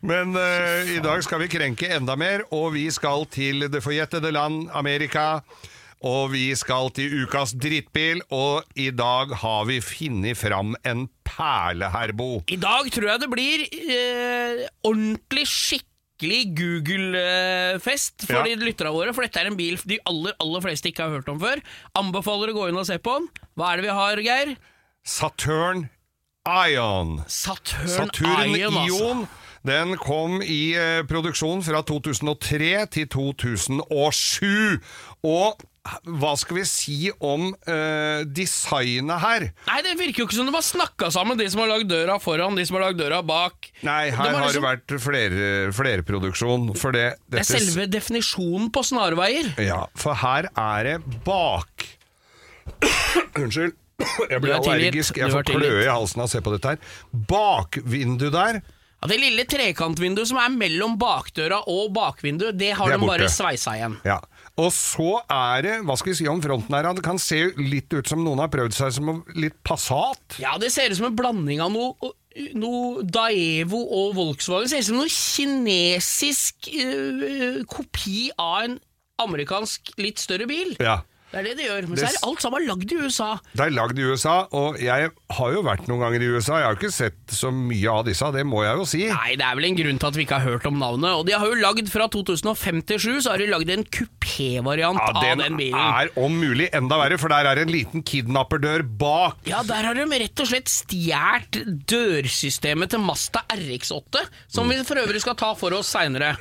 [0.03, 4.33] Men uh, i dag skal vi krenke enda mer, og vi skal til det forjettede
[4.35, 5.45] land Amerika.
[6.03, 11.87] Og vi skal til ukas drittbil, og i dag har vi funnet fram en perle,
[11.93, 12.41] herr Bo.
[12.51, 15.47] I dag tror jeg det blir eh, ordentlig
[16.23, 18.43] skikkelig Google-fest for Ja.
[18.43, 21.29] de lytterne våre, for dette er en bil de aller, aller fleste ikke har hørt
[21.29, 21.61] om før.
[21.95, 23.27] Anbefaler å gå inn og se på den.
[23.57, 24.57] Hva er det vi har, Geir?
[25.05, 25.89] Saturn
[26.47, 27.23] Ion.
[27.27, 28.99] Saturn, Saturn Ion, altså.
[28.99, 29.27] Ion.
[29.65, 34.81] Den kom i eh, produksjon fra 2003 til 2007.
[35.23, 35.61] Og
[36.07, 39.45] hva skal vi si om uh, designet her?
[39.67, 42.15] Nei, det virker jo ikke som de har snakka sammen, de som har lagd døra
[42.23, 43.67] foran, de som har lagd døra bak.
[43.83, 46.69] Nei, her har liksom- det vært flere, flerproduksjon.
[46.79, 49.51] For det, Det er selve definisjonen på snarveier.
[49.59, 51.89] Ja, for her er det bak
[53.43, 53.75] Unnskyld.
[54.29, 55.17] Jeg blir er allergisk.
[55.19, 56.79] Jeg får kløe i halsen av å se på dette her.
[57.11, 58.61] Bakvindu der
[59.03, 63.27] Ja, det lille trekantvinduet som er mellom bakdøra og bakvinduet, det har Det de bare
[63.27, 63.97] sveisa igjen.
[64.07, 64.21] Ja.
[64.61, 67.93] Og så er det, hva skal vi si om fronten her, det kan se litt
[67.93, 70.37] ut som noen har prøvd seg som litt Passat.
[70.41, 72.11] Ja, det ser ut som en blanding av noe,
[72.59, 74.67] noe Daevo og Volkswagen.
[74.67, 78.77] Det ser ut som noe kinesisk øh, kopi av en
[79.23, 80.75] amerikansk litt større bil.
[80.83, 81.01] Ja.
[81.33, 81.87] Det er det de gjør.
[81.89, 83.29] Men så er alt sammen lagd i USA.
[83.57, 86.59] Det er lagd i USA, og jeg har jo vært noen ganger i USA.
[86.61, 88.99] Jeg har jo ikke sett så mye av disse, det må jeg jo si.
[89.09, 91.09] Nei, det er vel en grunn til at vi ikke har hørt om navnet.
[91.17, 95.41] Og de har jo lagd fra 2057, så har de lagd en kupévariant Ja, av
[95.41, 95.73] den bilen.
[95.73, 99.41] Den er om mulig enda verre, for der er en liten kidnapperdør bak.
[99.49, 104.21] Ja, der har de rett og slett stjålet dørsystemet til Masta RX8,
[104.53, 106.35] som vi for øvrig skal ta for oss seinere.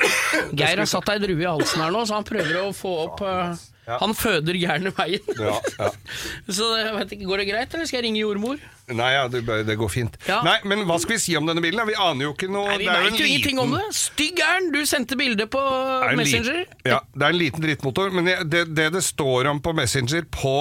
[0.52, 3.24] Geir har satt ei drue i halsen her nå, så han prøver å få opp
[3.24, 3.56] eh,
[3.88, 5.32] Han føder gærne veien.
[5.38, 5.88] Ja, ja.
[6.58, 8.60] Så jeg vet ikke, Går det greit, eller skal jeg ringe jordmor?
[8.98, 10.16] Nei, ja, det, det går fint.
[10.28, 10.40] Ja.
[10.46, 11.78] Nei, Men hva skal vi si om denne bilen?
[11.80, 11.84] da?
[11.88, 12.68] Vi aner jo ikke noe.
[12.68, 13.82] Nei, Vi det er jo veit en jo ingenting om det.
[13.96, 14.70] Stygg er den!
[14.72, 16.60] Du sendte bilde på Det er en Messenger.
[16.62, 19.72] Liten, ja, det er en liten drittmotor, men jeg- det, det det står om på
[19.76, 20.54] Messenger på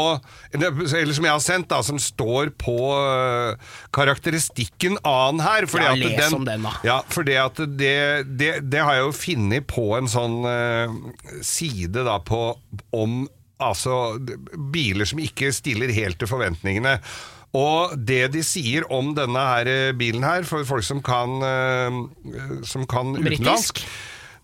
[0.54, 3.56] det, Eller som jeg har sendt, da, som står på øh,
[3.96, 6.72] karakteristikken av den her fordi Ja, at les om den, da.
[6.86, 7.96] Ja, for det, at det,
[8.40, 10.96] det, det har jeg jo funnet på en sånn øh,
[11.46, 12.42] side da på
[12.96, 13.24] om
[13.62, 14.38] altså d-
[14.74, 16.96] biler som ikke stiller helt til forventningene.
[17.58, 22.64] Og det de sier om denne her eh, bilen her, for folk som kan, øh,
[22.64, 23.84] som kan utenlandsk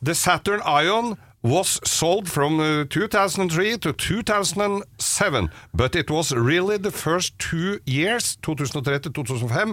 [0.03, 6.91] The Saturn Ion was sold from uh, 2003 to 2007, but it was really the
[6.91, 9.69] first two years, 2003 to 2005,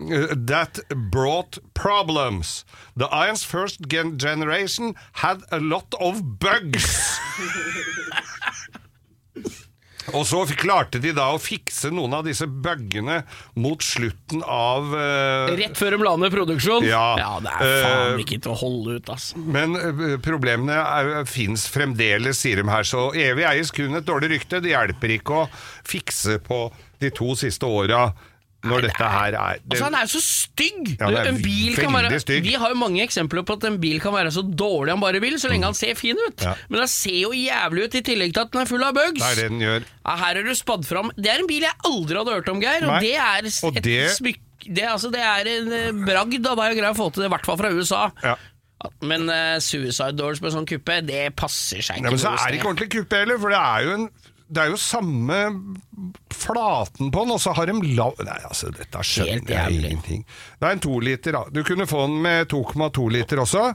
[0.00, 0.78] uh, that
[1.10, 2.64] brought problems.
[2.96, 7.18] The Ion's first gen generation had a lot of bugs.
[10.14, 13.22] Og så klarte de da å fikse noen av disse bugene
[13.58, 16.86] mot slutten av uh, Rett før de la ned produksjon?
[16.86, 17.16] Ja.
[17.42, 19.40] det er faen Eh, ikke til å holde ut, altså.
[19.40, 22.86] Men uh, problemene fins fremdeles, sier de her.
[22.86, 24.62] Så evig eies kun et dårlig rykte.
[24.62, 25.48] Det hjelper ikke å
[25.86, 26.66] fikse på
[27.02, 28.08] de to siste åra
[28.70, 30.92] når dette her er det, Altså, han er jo så stygg!
[31.00, 32.46] Ja, det er en bil kan være, stygg.
[32.46, 35.20] Vi har jo mange eksempler på at en bil kan være så dårlig han bare
[35.22, 36.42] vil, så lenge han ser fin ut.
[36.46, 36.54] Ja.
[36.70, 39.20] Men den ser jo jævlig ut i tillegg til at den er full av bugs.
[39.22, 39.86] det er det den gjør.
[40.06, 41.12] Ja, her er du spadd fram.
[41.16, 43.00] Det er en bil jeg aldri hadde hørt om, Geir, og Nei.
[43.06, 46.72] det er Og et det- smykke Det, altså, det er en eh, bragd av deg
[46.72, 48.10] å greie å få til det, i hvert fall fra USA.
[48.24, 48.32] Ja.
[49.00, 52.04] Men uh, Suicide Doors med sånn kuppe, det passer seg ikke.
[52.08, 54.08] Ja, men så er det ikke ordentlig kuppe heller, for det er jo en
[54.46, 55.38] det er jo samme
[56.30, 58.18] flaten på den, og så har de lav...
[58.26, 60.26] Nei, altså, dette skjønner jeg ingenting.
[60.60, 61.46] Det er en toliter, da.
[61.50, 63.72] Du kunne få den med 2,2 liter også.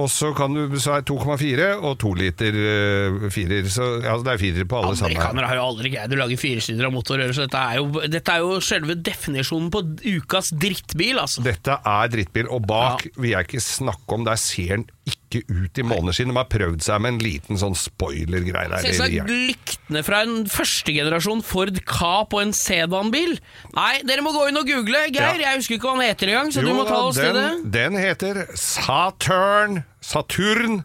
[0.00, 3.66] Og så kan du så er 2,4 og 2 liter uh, firer.
[3.68, 5.18] Så altså, det er firer på alle sammen.
[5.18, 8.32] Amerikanere har jo aldri greid å lage firesylinder av motorer, så dette er, jo, dette
[8.32, 9.84] er jo selve definisjonen på
[10.14, 11.44] ukas drittbil, altså.
[11.44, 15.78] Dette er drittbil, og bak vil jeg ikke snakke om, der ser den ikke ut
[15.78, 16.28] i måneskinn.
[16.30, 18.84] De har prøvd seg med en liten sånn spoiler-greie der.
[18.84, 23.34] Selvsagt lyktene fra en førstegenerasjon Ford Ka på en sedanbil.
[23.74, 25.00] Nei, dere må gå inn og google.
[25.10, 25.50] Geir, Ja.
[25.50, 27.42] jeg husker ikke hva han heter engang, så du må ta oss til det.
[27.42, 30.84] den, den heter Saturn Saturn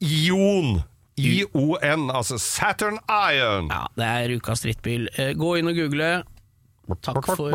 [0.00, 0.82] Ion.
[1.16, 3.68] I-O-N, altså Saturn Ion.
[3.70, 5.08] Ja, det er ukas drittbil.
[5.16, 6.24] Eh, Gå inn og google.
[7.00, 7.54] Takk for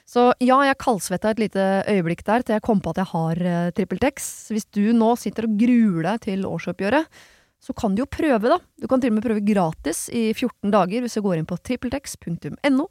[0.11, 3.39] Så ja, jeg kaldsvetta et lite øyeblikk der til jeg kom på at jeg har
[3.47, 4.25] uh, TrippelTex.
[4.51, 7.21] Hvis du nå sitter og gruer deg til årsoppgjøret,
[7.61, 8.57] så kan du jo prøve, da.
[8.81, 11.59] Du kan til og med prøve gratis i 14 dager hvis du går inn på
[11.61, 12.89] trippeltex.no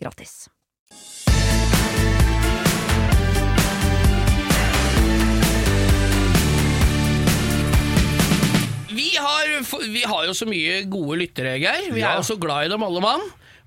[0.00, 0.46] gratis.
[8.90, 9.52] Vi har,
[9.92, 11.92] vi har jo så mye gode lyttere, Geir.
[11.92, 12.14] Vi Ja.
[12.14, 13.20] er jo så glad i dem alle mann.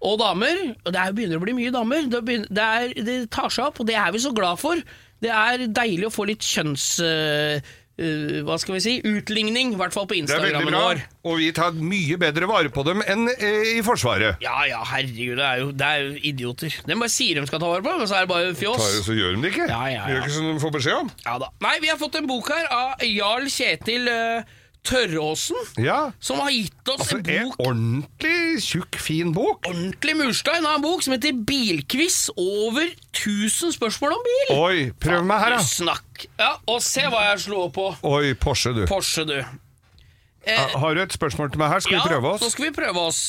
[0.03, 0.57] Og damer.
[0.83, 2.09] Og det er, begynner å bli mye damer.
[2.11, 4.81] Det, begynner, det, er, det tar seg opp, og det er vi så glad for.
[5.23, 6.87] Det er deilig å få litt kjønns...
[6.99, 7.61] Uh,
[8.01, 8.93] uh, hva skal vi si?
[9.07, 11.03] Utligning, i hvert fall på Instagrammen vår.
[11.29, 14.41] og vi tar mye bedre vare på dem enn eh, i Forsvaret.
[14.43, 16.75] Ja ja, herregud, det er jo, det er jo idioter.
[16.83, 18.81] De bare sier de skal ta vare på, men så er det bare fjås.
[18.81, 19.69] Tar- Så gjør de det ikke.
[19.71, 20.09] Ja, ja, ja.
[20.11, 21.13] Gjør ikke som de får beskjed om.
[21.29, 21.49] Ja da.
[21.63, 26.49] Nei, vi har fått en bok her av Jarl Kjetil øh, Tørråsen, Ja, som har
[26.51, 29.63] gitt oss altså en en ordentlig tjukk, fin bok.
[29.69, 32.25] ordentlig murstein av en bok som heter Bilquiz.
[32.35, 34.51] Over 1000 spørsmål om bil.
[34.57, 35.61] Oi, prøv meg her, da.
[35.63, 36.25] Snakk.
[36.39, 37.87] Ja, og se hva jeg slo på.
[38.03, 38.83] Oi, Porsche, du.
[38.91, 39.37] Porsche, du.
[39.39, 41.79] Eh, Ah, Har du et spørsmål til meg her?
[41.79, 42.51] Skal ja, vi prøve så oss?
[42.57, 43.21] skal vi prøve oss.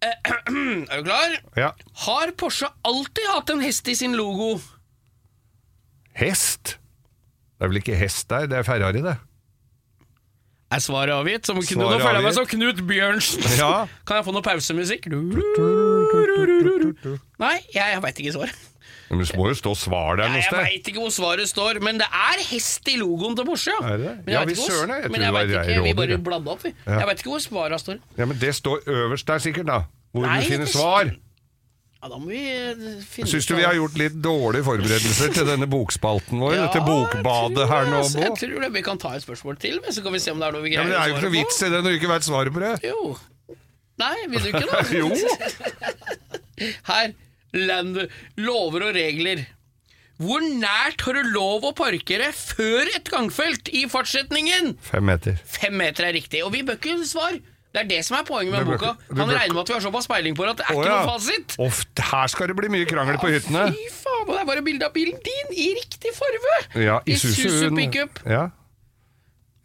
[0.00, 0.14] Eh,
[0.90, 1.34] er du klar?
[1.58, 1.72] Ja.
[2.06, 4.60] Har Porsche alltid hatt en hest i sin logo?
[6.14, 6.76] Hest?
[7.58, 9.16] Det er vel ikke hest der, det er Ferrari, det.
[10.70, 11.48] Er svaret avgitt?
[11.48, 13.46] Som Knut, nå føler jeg meg som Knut Bjørnsen.
[13.58, 13.70] Ja.
[14.06, 15.08] Kan jeg få noe pausemusikk?
[17.40, 18.66] Nei, jeg, jeg veit ikke svaret.
[19.10, 20.54] Men det må jo stå svar der noe sted.
[20.60, 23.74] jeg veit ikke hvor svaret står, men det er hest i logoen til Porsche.
[23.82, 24.12] Er det?
[24.22, 25.08] Men jeg Ja, vi søren, jeg.
[25.08, 26.70] Tror det var jeg vi bare bladde opp, vi.
[26.86, 27.00] Ja.
[27.00, 27.98] Jeg vet ikke hvor svaret står.
[28.20, 29.80] Ja, men det står øverst der sikkert, da.
[30.14, 31.10] Hvor Nei, du finner svar.
[32.00, 35.44] Ja, da må vi eh, finne Syns du vi har gjort litt dårlige forberedelser til
[35.50, 36.54] denne bokspalten vår?
[36.56, 38.22] Ja, dette bokbadet her nå, altså.
[38.24, 38.70] Jeg tror det.
[38.78, 40.64] Vi kan ta et spørsmål til, men så kan vi se om det er noe
[40.64, 41.98] vi greier Ja, greier men Det er jo ikke noe vits i det når du
[42.00, 42.72] ikke veit svaret på det.
[42.88, 43.58] Jo.
[44.00, 44.80] Nei, vil du ikke da?
[45.00, 45.10] Jo.
[46.88, 47.12] Her.
[47.50, 47.96] Land,
[48.38, 49.44] lover og regler.
[50.20, 54.74] Hvor nært har du lov å parkere før et gangfelt i fartsretningen?
[54.84, 55.40] Fem meter.
[55.48, 57.36] Fem meter er riktig, og vi bør ikke svar.
[57.70, 58.94] Det er det som er poenget med boka.
[59.14, 60.94] Han regner med at vi har såpass speiling på det at det er Å, ikke
[60.94, 61.54] noe fasit.
[61.62, 63.68] Oh, her skal det bli mye krangel på hyttene.
[63.76, 66.56] Fy faen, og det er bare bilde av bilen din i riktig farve!
[66.82, 68.18] Ja, Susu pickup.
[68.26, 68.48] Ja.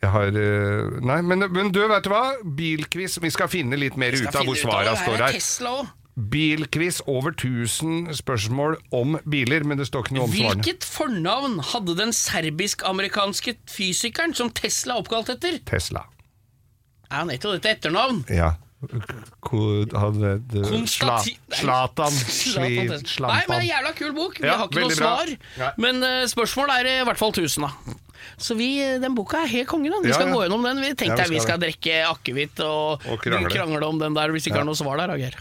[0.06, 2.24] Jeg har eh, Nei, men, men du, vet du hva?
[2.58, 3.18] Bilquiz.
[3.24, 5.40] Vi skal finne litt mer ut av hvor svara står Her er her.
[5.40, 6.02] Tesla også.
[6.16, 10.64] Bilquiz over 1000 spørsmål om biler, men det står ikke noe om svarene.
[10.64, 15.58] Hvilket fornavn hadde den serbisk-amerikanske fysikeren som Tesla er oppkalt etter?
[15.68, 16.06] Tesla.
[17.12, 18.24] Er han etter dette etternavn?
[18.34, 18.54] Ja.
[19.42, 20.32] Ko- hadde
[20.68, 24.38] Konstati- Sla- Zlatan Zlatan Sli- Nei, men det er en jævla kul bok.
[24.42, 25.26] Vi Ja, har ikke noe bra.
[25.26, 25.72] svar.
[25.82, 27.96] Men uh, spørsmålet er i hvert fall 1000, da.
[28.38, 28.68] Så vi,
[29.00, 29.90] den boka er helt konge.
[30.04, 30.34] Vi skal ja.
[30.34, 30.82] gå gjennom den.
[30.84, 33.50] Vi tenkte Ja, vi vi skal skal drikke akevitt og, Og krangle.
[33.54, 35.34] krangle om den der hvis ikke har noe svar der, Ager.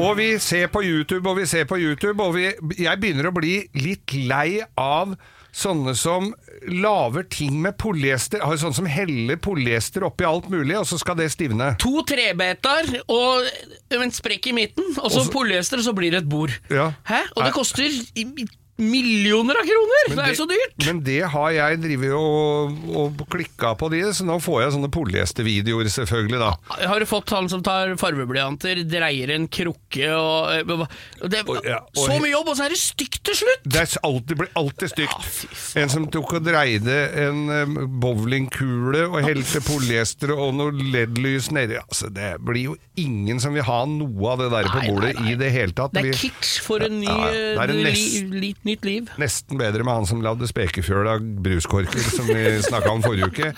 [0.00, 2.46] Og vi ser på YouTube, og vi ser på YouTube, og vi,
[2.80, 5.12] jeg begynner å bli litt lei av
[5.52, 6.30] sånne som
[6.70, 11.18] lager ting med polyester, har sånne som heller polyester oppi alt mulig, og så skal
[11.20, 11.72] det stivne.
[11.82, 13.48] To trebeter og
[13.96, 16.54] en sprekk i midten, og så polyester, og så blir det et bord.
[16.70, 16.90] Ja.
[17.08, 17.24] Hæ?
[17.36, 18.00] Og det koster
[18.80, 20.08] millioner av kroner!
[20.10, 20.74] det er jo så dyrt!
[20.86, 24.90] Men det har jeg drivet og, og klikka på de, så nå får jeg sånne
[24.94, 26.50] polyestervideoer selvfølgelig, da.
[26.90, 30.86] Har du fått han som tar farveblyanter, dreier en krukke og, eh,
[31.30, 33.64] det, Og- ja, og- Så mye jobb, og så er det stygt til slutt!
[33.64, 35.30] Det alltid, blir alltid stygt.
[35.76, 37.44] Ja, en som tok og dreide en
[38.00, 41.78] bowlingkule og helte polyester og noe LED-lys nedi.
[41.80, 45.14] Altså, det blir jo ingen som vil ha noe av det der på Nei, bordet
[45.14, 45.32] nei, nei.
[45.32, 45.94] i det hele tatt.
[45.96, 49.10] Det er kitsch for en ny, Ja, det er en eh, li, li, nytt liv.
[49.20, 53.52] Nesten bedre med han som lagde av bruskorker, som vi snakka om forrige uke.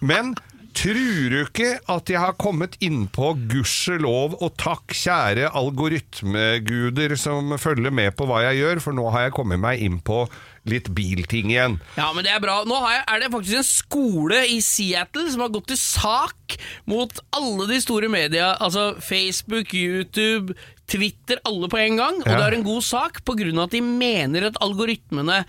[0.00, 0.34] Men
[0.76, 7.92] tror du ikke at jeg har kommet innpå gudskjelov og takk, kjære algoritmeguder som følger
[7.94, 10.24] med på hva jeg gjør, for nå har jeg kommet meg inn på
[10.68, 11.78] litt bilting igjen.
[11.98, 12.60] Ja, men det er bra.
[12.68, 16.58] Nå har jeg, er det faktisk en skole i Seattle som har gått til sak
[16.90, 20.56] mot alle de store media, altså Facebook, YouTube,
[20.92, 22.20] Twitter, alle på en gang.
[22.20, 22.36] Og Ja.
[22.38, 25.44] det er en god sak av at de mener at algoritmene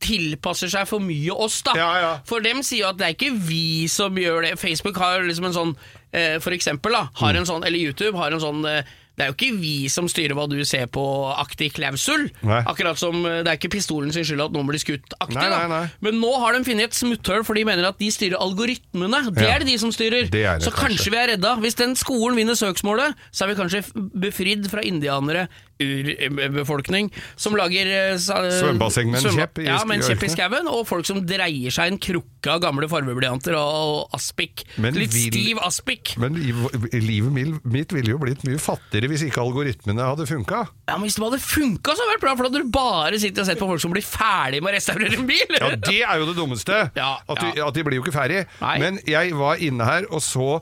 [0.00, 1.72] tilpasser seg for mye oss, da.
[1.78, 2.12] Ja, ja.
[2.28, 4.58] For dem sier jo at det er ikke vi som gjør det.
[4.60, 5.76] Facebook har liksom en sånn,
[6.12, 7.36] eh, for eksempel, da, har Mm.
[7.40, 8.82] en sånn, eller YouTube har en sånn eh,
[9.16, 11.02] det er jo ikke vi som styrer hva du ser på
[11.40, 12.26] aktig klausul.
[12.44, 15.38] Akkurat som eh, det er ikke pistolen sin skyld at noen blir skutt aktig.
[15.38, 15.62] Nei, da.
[15.64, 15.90] nei, nei.
[16.04, 19.22] Men nå har de funnet et smutthull, for de mener at de styrer algoritmene.
[19.32, 19.54] Det Ja.
[19.56, 20.28] er det de som styrer.
[20.28, 20.82] Det det så kanskje.
[21.00, 21.10] kanskje.
[21.16, 21.56] vi er redda.
[21.64, 23.82] Hvis den skolen vinner søksmålet, så er vi kanskje
[24.20, 30.06] befridd fra indianere, urbefolkning, som lager uh, Svømmebasseng med en kjepp i Ja, med en
[30.06, 34.16] kjepp i skauen, og folk som dreier seg en krukke av gamle farveblyanter og, og
[34.16, 34.64] aspik.
[34.80, 36.14] Men Litt vil- stiv aspik.
[36.22, 40.62] Men livet mitt ville jo blitt mye fattigere hvis ikke algoritmene hadde funka.
[40.88, 42.72] Ja, men Hvis det hadde funka, så hadde det vært bra, for da hadde du
[42.74, 45.56] bare sittet og sett på folk som blir ferdig med å restaurere en bil.
[45.60, 46.82] Ja, det er jo det dummeste!
[46.96, 47.66] Ja, at, de, ja.
[47.68, 48.44] at de blir jo ikke ferdig.
[48.62, 48.76] Nei.
[48.82, 50.60] Men jeg var inne her og så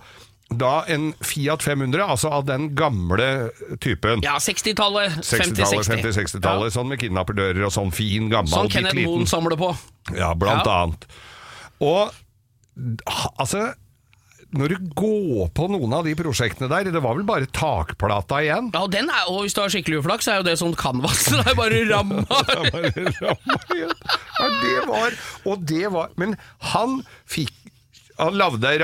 [0.54, 3.50] da en Fiat 500, altså av den gamle
[3.82, 4.20] typen.
[4.22, 5.16] Ja, 60-tallet.
[5.24, 6.02] 60-tallet, 50-60.
[6.04, 8.98] 50-60-tallet, sånn med kidnapperdører og sånn fin, gammel, Sånn Kenneth.
[9.06, 9.72] Moen samler på.
[10.14, 10.82] Ja, blant Ja.
[10.84, 11.08] annet.
[11.82, 12.12] Og
[13.40, 13.72] altså
[14.54, 18.70] når du går på noen av de prosjektene der, det var vel bare takplata igjen?
[18.74, 20.76] Ja, og, den er, og hvis du har skikkelig uflaks, så er jo det sånn
[20.78, 21.26] canvas.
[21.34, 22.22] Det er bare ramma.
[23.74, 25.14] Ja, det var
[25.50, 26.34] Og det var Men
[26.72, 27.52] han fikk
[28.16, 28.78] han lagde ei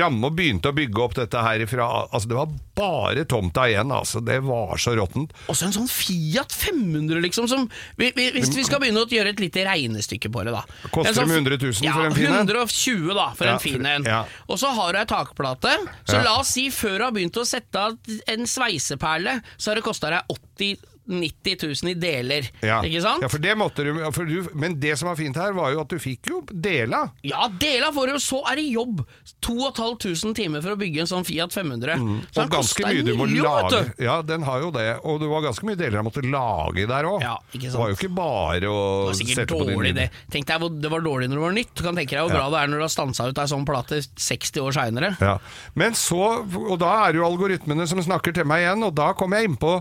[0.00, 3.90] ramme og begynte å bygge opp dette her ifra Altså, det var bare tomta igjen,
[3.92, 4.22] altså.
[4.24, 5.34] Det var så råttent.
[5.52, 7.66] Og så en sånn Fiat 500, liksom, som
[8.00, 10.62] vi, vi, Hvis vi skal begynne å gjøre et lite regnestykke på det, da.
[10.94, 12.38] Koster sånn- de 100 000 ja, for en fin en?
[12.48, 14.08] 120 da, for Ja, en fin en.
[14.08, 14.22] ja.
[14.48, 15.76] Og så har du ei takplate.
[16.08, 17.98] Så la oss si før du har begynt å sette av
[18.32, 22.48] en sveiseperle, så har det kosta deg 80 90 000 i deler.
[22.64, 22.80] Ja.
[22.86, 23.24] Ikke sant?
[23.24, 25.90] Ja, for det måtte du, du Men det som var fint her, var jo at
[25.90, 27.06] du fikk jo dela.
[27.26, 29.04] Ja, dela får du, så er det jobb!
[29.44, 31.96] 2500 timer for å bygge en sånn Fiat 500.
[31.96, 32.20] Så Mm.
[32.40, 33.80] Og ganske mye du må lage.
[34.02, 34.86] Ja, den har jo det.
[35.04, 37.24] Og det var ganske mye deler jeg måtte lage der òg.
[37.24, 38.80] Ja, det var jo ikke bare å
[39.16, 40.08] sette på din dårlig, det.
[40.32, 41.72] Tenk deg hvor det var dårlig når det var nytt.
[41.74, 43.66] Du kan tenke deg hvor bra det er når du har stansa ut ei sånn
[43.68, 45.12] plate 60 år seinere.
[45.20, 45.36] Ja.
[45.78, 49.12] Men så, og da er det jo algoritmene som snakker til meg igjen, og da
[49.18, 49.78] kom jeg inn på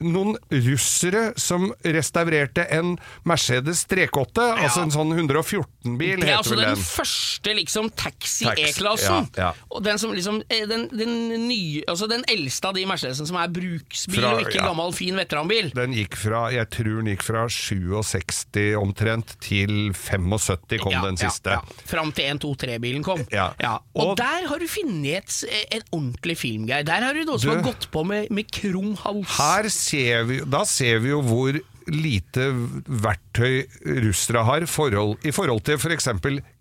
[0.00, 2.94] noen russere som restaurerte en
[3.28, 6.84] Mercedes 308, altså en sånn 114-bil, Det er altså den den.
[6.84, 9.28] første liksom taxi E-klassen.
[9.36, 9.80] ja, ja.
[9.84, 11.12] Den som liksom eh, den, den
[11.48, 14.66] nye Altså den eldste av de Mercedesene som er bruksbil Fra- og ikke ja.
[14.70, 15.70] gammel, fin veteranbil.
[15.76, 21.16] Den gikk fra, jeg tror den gikk fra 67 omtrent til 75 kom Ja, den
[21.20, 21.56] siste.
[21.58, 21.60] ja.
[21.88, 23.22] Fram til 1-2-3-bilen kom.
[23.32, 23.50] Ja.
[23.94, 26.84] Og, Og- der har du funnet et, en ordentlig filmgreie.
[26.86, 29.36] Der har du noe som har gått på med, med krum hals.
[29.38, 31.60] Her ser vi, da ser vi jo hvor
[31.90, 32.46] lite
[32.86, 33.64] verktøy
[34.04, 36.08] russere har forhold, i forhold til f.eks.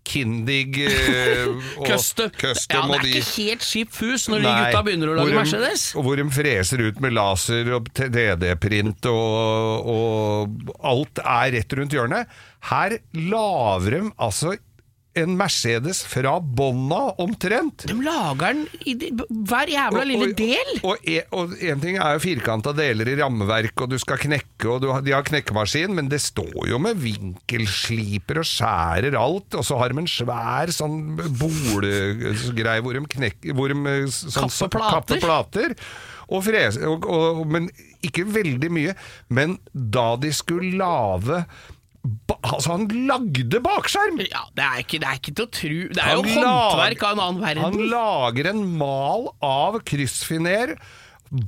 [0.10, 1.50] Kindig eh,
[1.80, 2.32] og Custom.
[2.42, 2.54] Ja,
[2.88, 5.90] det er de ikke helt skip fus når de gutta begynner å lage Mercedes.
[6.00, 11.94] Og hvor de freser ut med laser og DD-print og, og alt er rett rundt
[11.94, 12.40] hjørnet.
[12.72, 14.56] Her lager de altså
[15.24, 17.86] en Mercedes fra bånna, omtrent.
[17.90, 19.12] De lager den i de,
[19.50, 20.74] hver jævla lille og, del.
[20.82, 24.22] Og, og, e- og en ting er jo firkanta deler i rammeverk, og du skal
[24.22, 29.60] knekke, og du, de har knekkemaskin, men det står jo med vinkelsliper og skjærer alt,
[29.60, 31.02] og så har de en svær sånn
[31.40, 35.76] bolegreie hvor de knekker hvor de, eh, sånn, Kapper plater.
[36.30, 37.70] Og frese, og, og, men
[38.06, 38.94] ikke veldig mye.
[39.34, 41.44] Men da de skulle lage
[42.40, 44.22] Altså, han lagde bakskjerm!
[44.30, 47.18] Ja, det er ikke, det er ikke til å tru Det er jo håndverk av
[47.18, 47.66] en annen verden.
[47.66, 50.76] Han lager en mal av kryssfiner,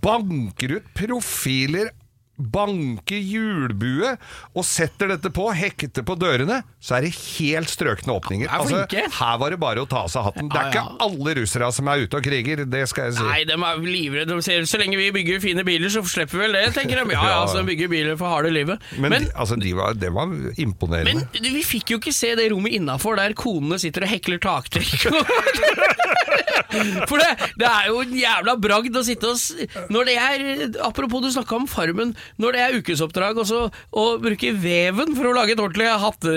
[0.03, 1.93] banker ut profiler,
[2.41, 4.15] banker hjulbue
[4.55, 8.47] og setter dette på, hekter på dørene, så er det helt strøkne åpninger.
[8.49, 8.83] Ja, er.
[8.83, 10.49] Altså, her var det bare å ta av seg hatten.
[10.51, 13.27] Det er ikke alle russere som er ute og kriger, det skal jeg si.
[13.27, 14.39] Nei, de er livredde.
[14.69, 17.15] Så lenge vi bygger fine biler, så slipper vi vel det, tenker de.
[17.15, 18.81] Ja, ja, så de bygger biler for harde livet.
[18.97, 20.31] Men, Men, altså, de var, det var
[20.61, 21.27] imponerende.
[21.33, 25.09] men vi fikk jo ikke se det rommet innafor der konene sitter og hekler taktrekk.
[27.09, 30.43] For det, det er jo en jævla bragd å sitte og Når det er
[30.85, 32.13] Apropos du snakka om Farmen.
[32.39, 36.35] Når det er ukesoppdrag også, å bruke veven for å lage et ordentlig hatte,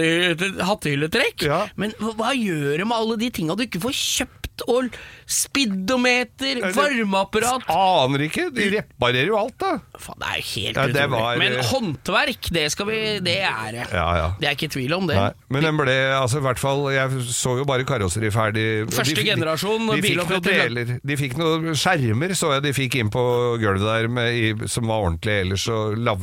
[0.71, 1.47] hattehylletrekk.
[1.47, 1.65] Ja.
[1.81, 4.44] Men hva, hva gjør det med alle de tinga du ikke får kjøpt?
[4.71, 4.95] Og
[5.27, 9.73] speedometer, varmeapparat Aner ikke, de reparerer jo alt, da.
[9.99, 11.11] Faen, det er jo helt Ja, utrolig.
[11.11, 13.87] var- Men håndverk, det skal vi Det er det.
[13.93, 14.29] Ja, ja.
[14.41, 15.17] Det er ikke tvil om det.
[15.17, 18.87] Nei, men den ble, altså i hvert fall Jeg så jo bare karosseri ferdig.
[18.91, 22.73] Første De- de- generasjon de, fikk noen deler De fikk noen skjermer, så jeg de
[22.73, 25.41] fikk inn på gulvet der med, i, som var ordentlig.
[25.45, 26.21] Ellers Og lav,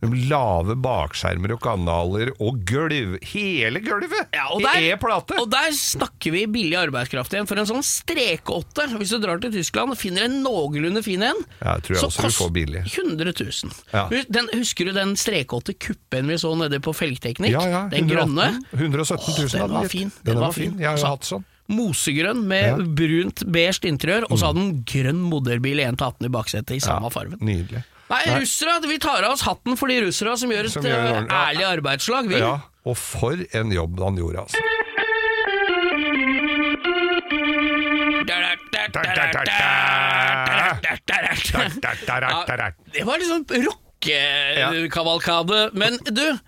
[0.00, 3.18] de lave bakskjermer og kanaler og gulv.
[3.22, 4.28] Hele gulvet!
[4.32, 5.38] Ja, og I E-plate!
[5.40, 7.46] og der snakker vi billig arbeidskraft igjen.
[7.48, 11.40] For en sånn strekåtte, hvis du drar til Tyskland og finner en noenlunde fin en,
[11.60, 13.72] Ja, så koster du kost- 100 000.
[13.92, 14.04] Ja.
[14.30, 17.50] Den, husker du den strekåtte kuppen vi så nede på Felgteknikk?
[17.56, 18.64] Ja, ja, den 118, grønne?
[18.72, 20.12] 117 000 Åh, den var fin.
[20.22, 20.70] Den, Den var var fin.
[20.72, 20.80] fin.
[20.80, 21.44] Jeg har hatt sånn.
[21.72, 22.74] Mosegrønn med.
[22.78, 22.94] Mm.
[22.94, 27.14] brunt beige interiør, og så hadde den grønn moderbil 1-18 i baksetet i samme Ja,
[27.14, 27.38] farven.
[27.40, 27.82] Nydelig.
[28.10, 31.06] Nei, russere, vi tar av oss hatten for de russere som gjør et Som gjør
[31.24, 32.36] eh, ærlig arbeidsslag, vi.
[32.42, 34.60] Ja, og for en jobb han gjorde, altså.
[42.94, 45.70] Det var liksom rockekavalkade.
[45.72, 46.38] Men du,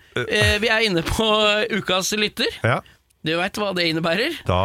[0.61, 1.26] vi er inne på
[1.78, 2.47] ukas lytter.
[2.62, 2.80] Ja,
[3.26, 4.37] Du veit hva det innebærer?
[4.47, 4.57] da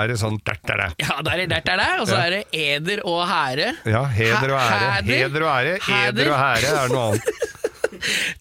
[0.00, 0.92] er det sånn dert, der, der.
[1.02, 3.74] Ja, der er dert er det, og så er det eder og hære.
[3.84, 5.02] Ja, heder og ære.
[5.04, 5.74] Heder og ære.
[5.84, 6.22] Hæder?
[6.24, 7.28] Eder og ære er noe annet.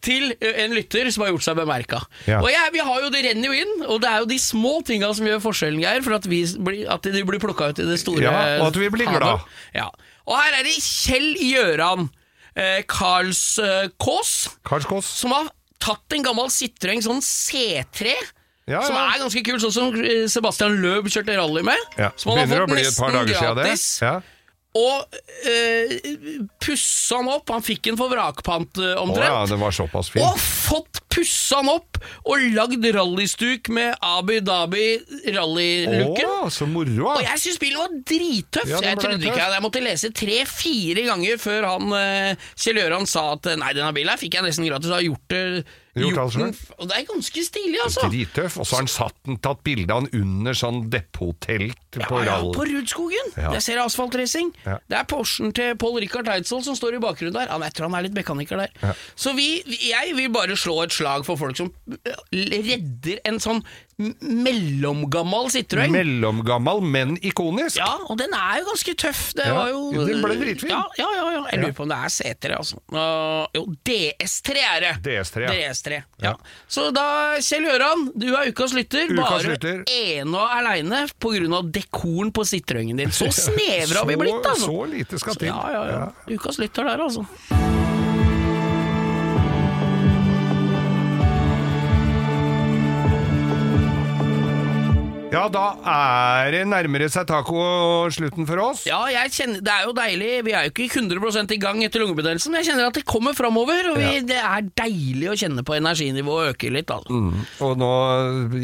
[0.06, 2.02] Til en lytter som har gjort seg bemerka.
[2.30, 2.40] Ja.
[2.44, 4.76] Og jeg, vi har jo, Det renner jo inn, og det er jo de små
[4.88, 7.88] tinga som gjør forskjellen, Geir, for at, vi blir, at de blir plukka ut i
[7.90, 9.46] det store Ja, og at vi blir glad.
[9.76, 9.90] Ja.
[10.28, 12.10] Og her er det Kjell Gjøran
[12.58, 14.34] eh, Karls eh, Kås,
[14.68, 15.06] Karlskås.
[15.22, 15.48] som har
[15.80, 18.16] tatt en gammel Citroën sånn C3.
[18.68, 21.80] Ja, Som er ganske kul, sånn som eh, Sebastian Løb kjørte rally med.
[21.96, 22.10] Ja.
[22.20, 23.68] Som han har Begynner å fått bli et par nesten dager siden det.
[23.70, 23.86] gratis.
[24.04, 24.16] Ja.
[24.78, 25.18] Og
[25.50, 25.98] eh,
[26.62, 27.50] pussa han opp.
[27.54, 30.26] Han fikk den for vrakpant eh, Å ja, det var såpass fint.
[30.26, 31.98] Og fått pussa han opp
[32.30, 35.00] og lagd rallystuk med Abu Dhabi
[35.34, 36.28] rallylooken.
[36.46, 37.10] Å, så moro!
[37.16, 38.70] Og jeg syns bilen var drittøff.
[38.70, 39.32] Ja, den jeg ble trodde tøff.
[39.32, 43.74] ikke jeg, jeg måtte lese tre-fire ganger før han eh, Kjell Øran sa at nei,
[43.78, 44.92] denne bilen her fikk jeg nesten gratis.
[44.94, 45.44] Jeg har gjort det.
[45.98, 46.74] Gjort alt den, selv.
[46.78, 48.06] og det er ganske stilig, altså.
[48.12, 48.60] Drittøff.
[48.62, 52.38] Og så har han satt den, tatt bilde av han under sånn depottelt på Ja,
[52.38, 53.34] ja, på Rudskogen.
[53.38, 53.54] Ja.
[53.58, 54.54] Jeg ser asfaltracing.
[54.66, 54.78] Ja.
[54.90, 57.52] Det er Porschen til Pål Rikard Eidsvoll som står i bakgrunnen der.
[57.54, 58.96] Han, jeg tror han er litt mekaniker der.
[59.16, 63.64] Så vi, jeg vil bare slå et slag for folk som øh, redder en sånn
[63.98, 65.90] mellomgammal Citroën.
[65.90, 67.80] Mellomgammal, men ikonisk.
[67.80, 69.22] ja, og den er jo ganske tøff.
[69.38, 70.70] Det var jo den ble dritfin.
[70.70, 71.42] Ja, ja, ja, ja.
[71.52, 72.82] Jeg lurer på om det er C3, altså.
[72.94, 74.94] Uh, jo, DS3 er det.
[75.08, 75.56] DS3, ja.
[75.72, 76.36] DS3, ja.
[76.70, 77.08] Så da,
[77.42, 79.10] Kjell Gjøran, du er ukas lytter.
[79.10, 79.82] Ukas bare lytter.
[79.90, 81.64] ene og aleine pga.
[81.88, 83.12] Dekoren på Citroën din.
[83.12, 84.66] Så snevre har vi blitt, altså.
[84.66, 85.48] Så lite skal til.
[85.48, 86.36] Ja, ja, ja.
[86.36, 87.26] Ukas lytter der, altså.
[95.38, 97.60] Ja, da er det nærmere seg taco
[98.14, 98.86] slutten for oss.
[98.90, 100.32] Ja, jeg kjenner, det er jo deilig.
[100.48, 103.38] Vi er jo ikke 100 i gang etter lungebetennelsen, men jeg kjenner at det kommer
[103.38, 103.92] framover.
[103.92, 106.94] Og vi, det er deilig å kjenne på energinivået øke litt.
[106.94, 107.22] Altså.
[107.68, 107.92] Og nå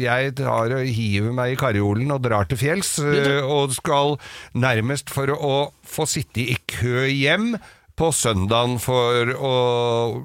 [0.00, 4.18] jeg tar og hiver meg i karjolen og drar til fjells, eh, og skal
[4.58, 5.54] nærmest for å
[5.86, 7.54] få sitte i kø hjem
[7.94, 9.52] på søndagen for å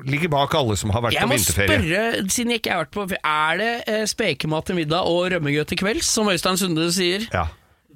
[0.10, 2.02] ligge bak alle som har vært Jeg på må spørre,
[2.34, 5.82] siden jeg ikke har vært på Er det eh, spekemat til middag og rømmegøt til
[5.84, 7.28] kvelds, som Øystein Sunde sier?
[7.34, 7.46] Ja.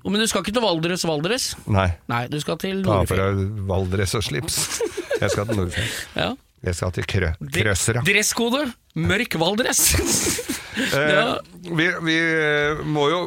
[0.03, 1.49] Men du skal ikke til Valdres Valdres?
[1.65, 1.87] Nei.
[2.11, 3.17] Nei, du skal til Nordfjell.
[3.17, 4.57] Ta på deg Valdres og slips.
[5.21, 5.93] Jeg skal til Nordfjell.
[6.23, 6.31] Ja.
[6.63, 8.03] Jeg skal til krø Krøsera.
[8.07, 8.67] Dresskode.
[8.99, 9.87] Mørk Valdres.
[10.73, 11.35] Eh, Ja.
[11.77, 13.17] vi, vi eh, må jo,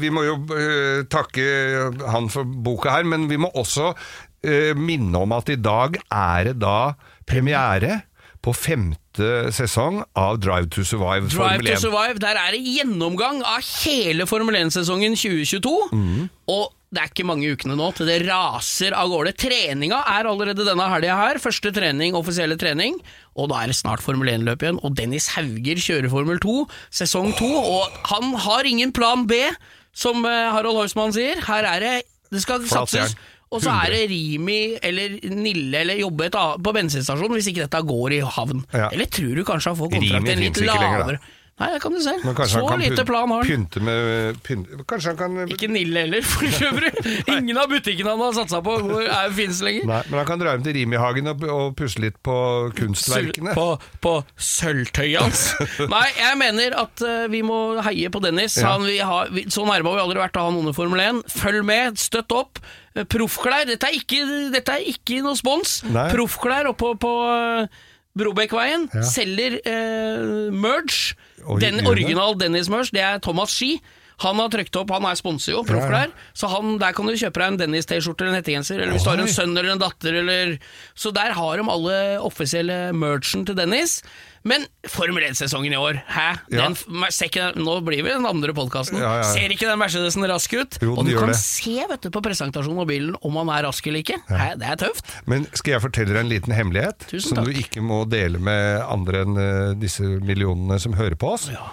[0.00, 1.44] vi må jo uh, takke
[2.08, 3.90] han for boka her, men vi må også
[4.44, 6.94] eh, minne om at i dag er det da
[7.28, 8.02] premiere
[8.44, 13.40] på femte sesong av Drive to Survive Drive Formel to Survive, der er det gjennomgang
[13.48, 15.72] av hele Formel 1-sesongen 2022.
[15.96, 16.26] Mm.
[16.52, 19.32] Og det er ikke mange ukene nå til det raser av gårde.
[19.40, 21.40] Treninga er allerede denne helga her.
[21.42, 23.00] Første trening, offisielle trening.
[23.34, 24.78] Og da er det snart Formel 1-løp igjen.
[24.86, 26.58] Og Dennis Hauger kjører Formel 2,
[27.00, 27.48] sesong 2.
[27.64, 29.40] Og han har ingen plan B,
[29.96, 31.40] som eh, Harald Heusmann sier.
[31.48, 31.94] Her er det
[32.34, 33.14] Det skal Flat satses.
[33.16, 33.30] jern.
[33.54, 38.18] Og så er det Rimi eller Nille eller jobbe på bensinstasjonen hvis ikke dette går
[38.18, 38.64] i havn.
[38.74, 38.90] Ja.
[38.90, 41.22] Eller tror du kanskje han får kontrakt en litt ikke lenger, lavere
[41.54, 42.12] Nei, det kan du se.
[42.50, 43.46] Så lite plan har han.
[43.46, 44.78] pynte med pynte.
[44.90, 46.90] Kanskje han kan Ikke Nille heller, for øvrig.
[47.36, 48.74] Ingen av butikkene han har satsa på,
[49.04, 49.86] er finnes lenger.
[49.86, 52.34] Nei, men han kan dra hjem til Rimihagen og, og pusse litt på
[52.74, 53.54] kunstverkene.
[53.54, 53.68] På,
[54.02, 55.44] på sølvtøyet hans.
[55.94, 58.58] Nei, jeg mener at uh, vi må heie på Dennis.
[58.58, 58.74] Ja.
[58.74, 61.06] Han, vi har, vi, så nærme har vi aldri vært å ha noen i Formel
[61.06, 61.22] 1.
[61.38, 62.58] Følg med, støtt opp.
[62.98, 63.68] Eh, Proffklær.
[63.70, 63.94] Dette
[64.54, 65.84] dette er ikke noe spons.
[65.86, 67.14] Proffklær oppe på på
[68.14, 69.02] Brobekkveien Ja.
[69.02, 71.16] selger eh, merge.
[71.60, 73.76] Den original Dennis Merch, det er Thomas Ski.
[74.22, 76.12] Han har trykt opp, han er sponser jo, proffklær.
[76.38, 79.10] Så han, der kan du kjøpe deg en Dennis-T-skjorte eller en hettegenser, eller hvis du
[79.10, 80.54] har en sønn eller en datter, eller
[80.94, 84.02] Så der har de alle offisielle merchen til Dennis.
[84.44, 86.26] Men Formel 1-sesongen i år, hæ?
[86.52, 86.66] Ja.
[86.66, 86.74] Den,
[87.24, 88.98] ikke nå blir vi den andre podkasten.
[89.00, 89.28] Ja, ja.
[89.32, 90.76] Ser ikke den Mercedesen rask ut?
[90.84, 91.38] Jo, og du kan det.
[91.40, 94.18] se vet du, på presentasjonen av bilen om han er rask eller ikke.
[94.28, 94.50] Hæ?
[94.60, 95.14] Det er tøft.
[95.30, 97.08] Men skal jeg fortelle deg en liten hemmelighet?
[97.08, 101.32] Tusen som du ikke må dele med andre enn eh, disse millionene som hører på
[101.38, 101.48] oss.
[101.54, 101.72] Ja.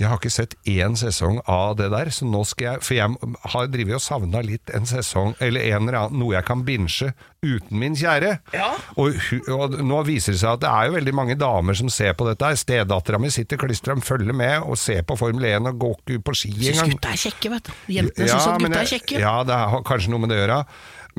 [0.00, 3.34] Jeg har ikke sett én sesong av det der, så nå skal jeg For jeg
[3.52, 7.10] har drevet og savna litt en sesong, eller en eller annen, noe jeg kan binche
[7.44, 8.30] uten min kjære.
[8.52, 8.70] Ja.
[9.00, 9.16] Og,
[9.52, 12.26] og nå viser det seg at det er jo veldig mange damer som ser på
[12.28, 12.50] dette.
[12.60, 16.36] Stedattera mi sitter klistra, følger med og ser på Formel 1 og går ikke på
[16.36, 16.96] ski Syns engang.
[16.96, 17.72] gutta er kjekke, vet du.
[17.96, 19.20] Jentene syns at gutta er kjekke.
[19.20, 20.58] Ja, det har kanskje noe med det å gjøre.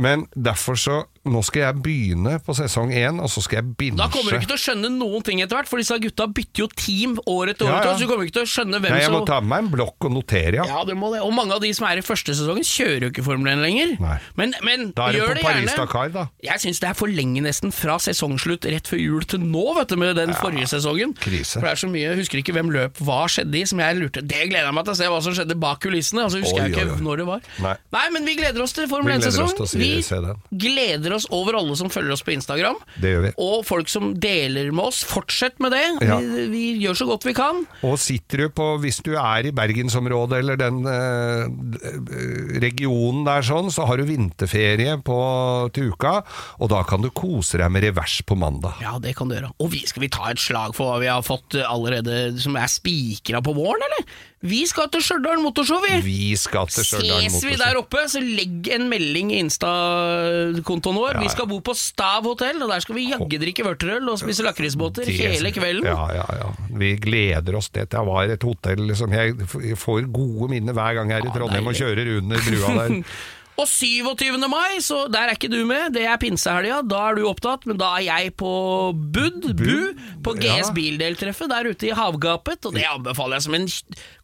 [0.02, 4.00] Men derfor så Nå skal jeg begynne på sesong én, og så skal jeg binche.
[4.00, 6.64] Da kommer du ikke til å skjønne noen ting etter hvert, for disse gutta bytter
[6.64, 7.92] jo team år etter år, Ja, ja.
[7.94, 9.52] så du kommer ikke til å skjønne hvem som Nei, jeg må som ta med
[9.52, 10.66] meg en blokk og notere, ja.
[10.66, 11.20] Ja, du må det.
[11.22, 13.94] Og mange av de som er i første sesongen, kjører jo ikke Formel 1 lenger.
[14.02, 14.16] Nei.
[14.42, 15.62] Men, men Da er det gjør på det gjerne.
[15.76, 16.24] Paris-Dakar, da.
[16.50, 19.94] Jeg syns det er for lenge nesten fra sesongslutt rett før jul til nå, vet
[19.94, 21.14] du, med den forrige sesongen.
[21.22, 21.60] krise.
[21.62, 24.02] For det er så mye, Jeg husker ikke hvem løp hva skjedde i, som jeg
[24.02, 26.26] lurte Det gleder jeg meg til å se hva som skjedde bak kulissene.
[26.26, 27.06] Altså husker jeg ikke oi, oi.
[27.06, 27.46] når det var.
[27.62, 27.78] Nei.
[28.18, 29.70] men vi gleder oss til Formel Vi gleder oss 1-sesong.
[29.70, 30.42] til den.
[30.52, 32.80] gleder oss over alle som følger oss på Instagram.
[33.02, 33.32] Det gjør vi.
[33.44, 35.02] Og folk som deler med oss.
[35.08, 35.84] Fortsett med det.
[36.08, 36.20] Ja.
[36.22, 37.64] Vi, vi gjør så godt vi kan.
[37.88, 43.72] Og sitter du på, hvis du er i bergensområdet eller den eh, regionen der sånn,
[43.74, 45.20] så har du vinterferie på,
[45.76, 46.20] til uka,
[46.62, 48.82] og da kan du kose deg med revers på mandag.
[48.84, 49.54] Ja, det kan du gjøre.
[49.62, 52.58] Og vi, skal vi ta et slag for hva vi har fått eh, allerede som
[52.60, 54.08] er spikra på våren, eller?
[54.42, 55.98] Vi skal til Stjørdal Motorshow, vi!
[56.02, 61.20] Vi skal til Stjørdal Ses vi der oppe, så legg en melding i Insta-kontoen vår.
[61.20, 64.18] Ja, Vi skal bo på Stav hotell, og der skal vi jaggu drikke vørterøl og
[64.22, 65.86] spise lakrisbåter hele kvelden.
[65.92, 66.50] Ja, ja, ja.
[66.74, 67.70] Vi gleder oss.
[67.70, 68.02] til det.
[68.08, 69.38] var et hotell som jeg
[69.78, 72.98] får gode minner hver gang jeg er i Ja, Trondheim og kjører under brua der.
[73.62, 74.40] Og 27.
[74.50, 76.80] mai, så der er ikke du med, det er pinsehelga.
[76.90, 78.50] Da er du opptatt, men da er jeg på
[78.96, 79.94] Bud, Bu,
[80.26, 80.74] på GS Ja.
[80.74, 82.66] Bildeltreffet der ute i havgapet.
[82.66, 83.68] Og det anbefaler jeg som en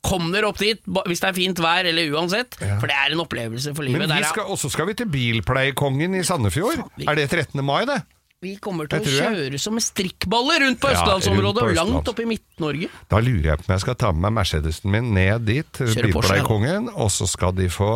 [0.07, 2.57] kommer opp dit hvis det er fint vær, eller uansett.
[2.57, 4.07] For det er en opplevelse for livet.
[4.07, 6.88] Men vi skal, også skal vi til Bilpleiekongen i Sandefjord.
[7.05, 7.61] Er det 13.
[7.65, 8.01] mai, det?
[8.45, 12.21] Vi kommer til å kjøre som strikkballer rundt på Ja, østlandsområdet, rundt på langt oppe
[12.21, 12.89] i Midt-Norge.
[13.09, 16.91] Da lurer jeg på om jeg skal ta med meg Mercedesen min ned dit, Bilpleiekongen,
[16.93, 17.95] og så skal de få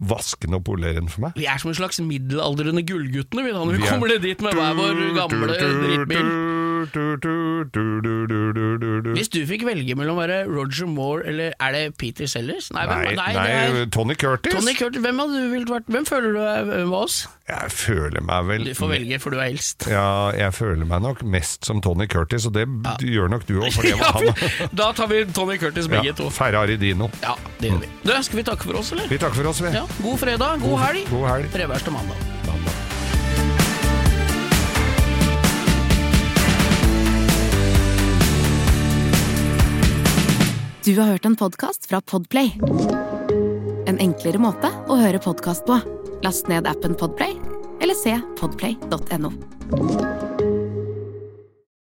[0.00, 1.32] vaske den og polere den for meg.
[1.38, 4.22] Vi er som en slags middelaldrende gullguttene, vi da, når vi, Vi er- kommer ned
[4.22, 6.28] dit med hver vår gamle drittbil.
[9.16, 12.68] Hvis du fikk velge mellom å være Roger Moore eller er det Peter Sellers?
[12.76, 14.54] Nei, hvem, Nei, nei, nei, er Tony Curtis.
[14.54, 15.00] Tony Curtis.
[15.04, 15.88] Hvem hadde du vært?
[15.90, 17.16] Hvem føler du er med var oss?
[17.46, 19.86] Jeg føler meg vel Du får velge, for du er eldst.
[19.90, 22.66] Ja, jeg føler meg nok mest som Tony Curtis, og det
[23.06, 26.28] gjør nok du òg, Ja, da tar vi Tony Curtis begge Ja, to.
[26.34, 27.08] Ferrari Dino.
[27.22, 27.90] Ja, det gjør vi.
[28.02, 29.06] Du, skal vi takke for oss, eller?
[29.10, 29.70] Vi takker for oss, vi.
[29.78, 31.06] Ja, God fredag, god helg.
[31.10, 31.52] God helg.
[31.62, 32.26] Revers til mandag.
[40.86, 42.52] Du har hørt en podkast fra Podplay.
[43.90, 45.80] En enklere måte å høre podkast på.
[46.22, 47.34] Last ned appen Podplay,
[47.82, 49.34] eller se podplay.no.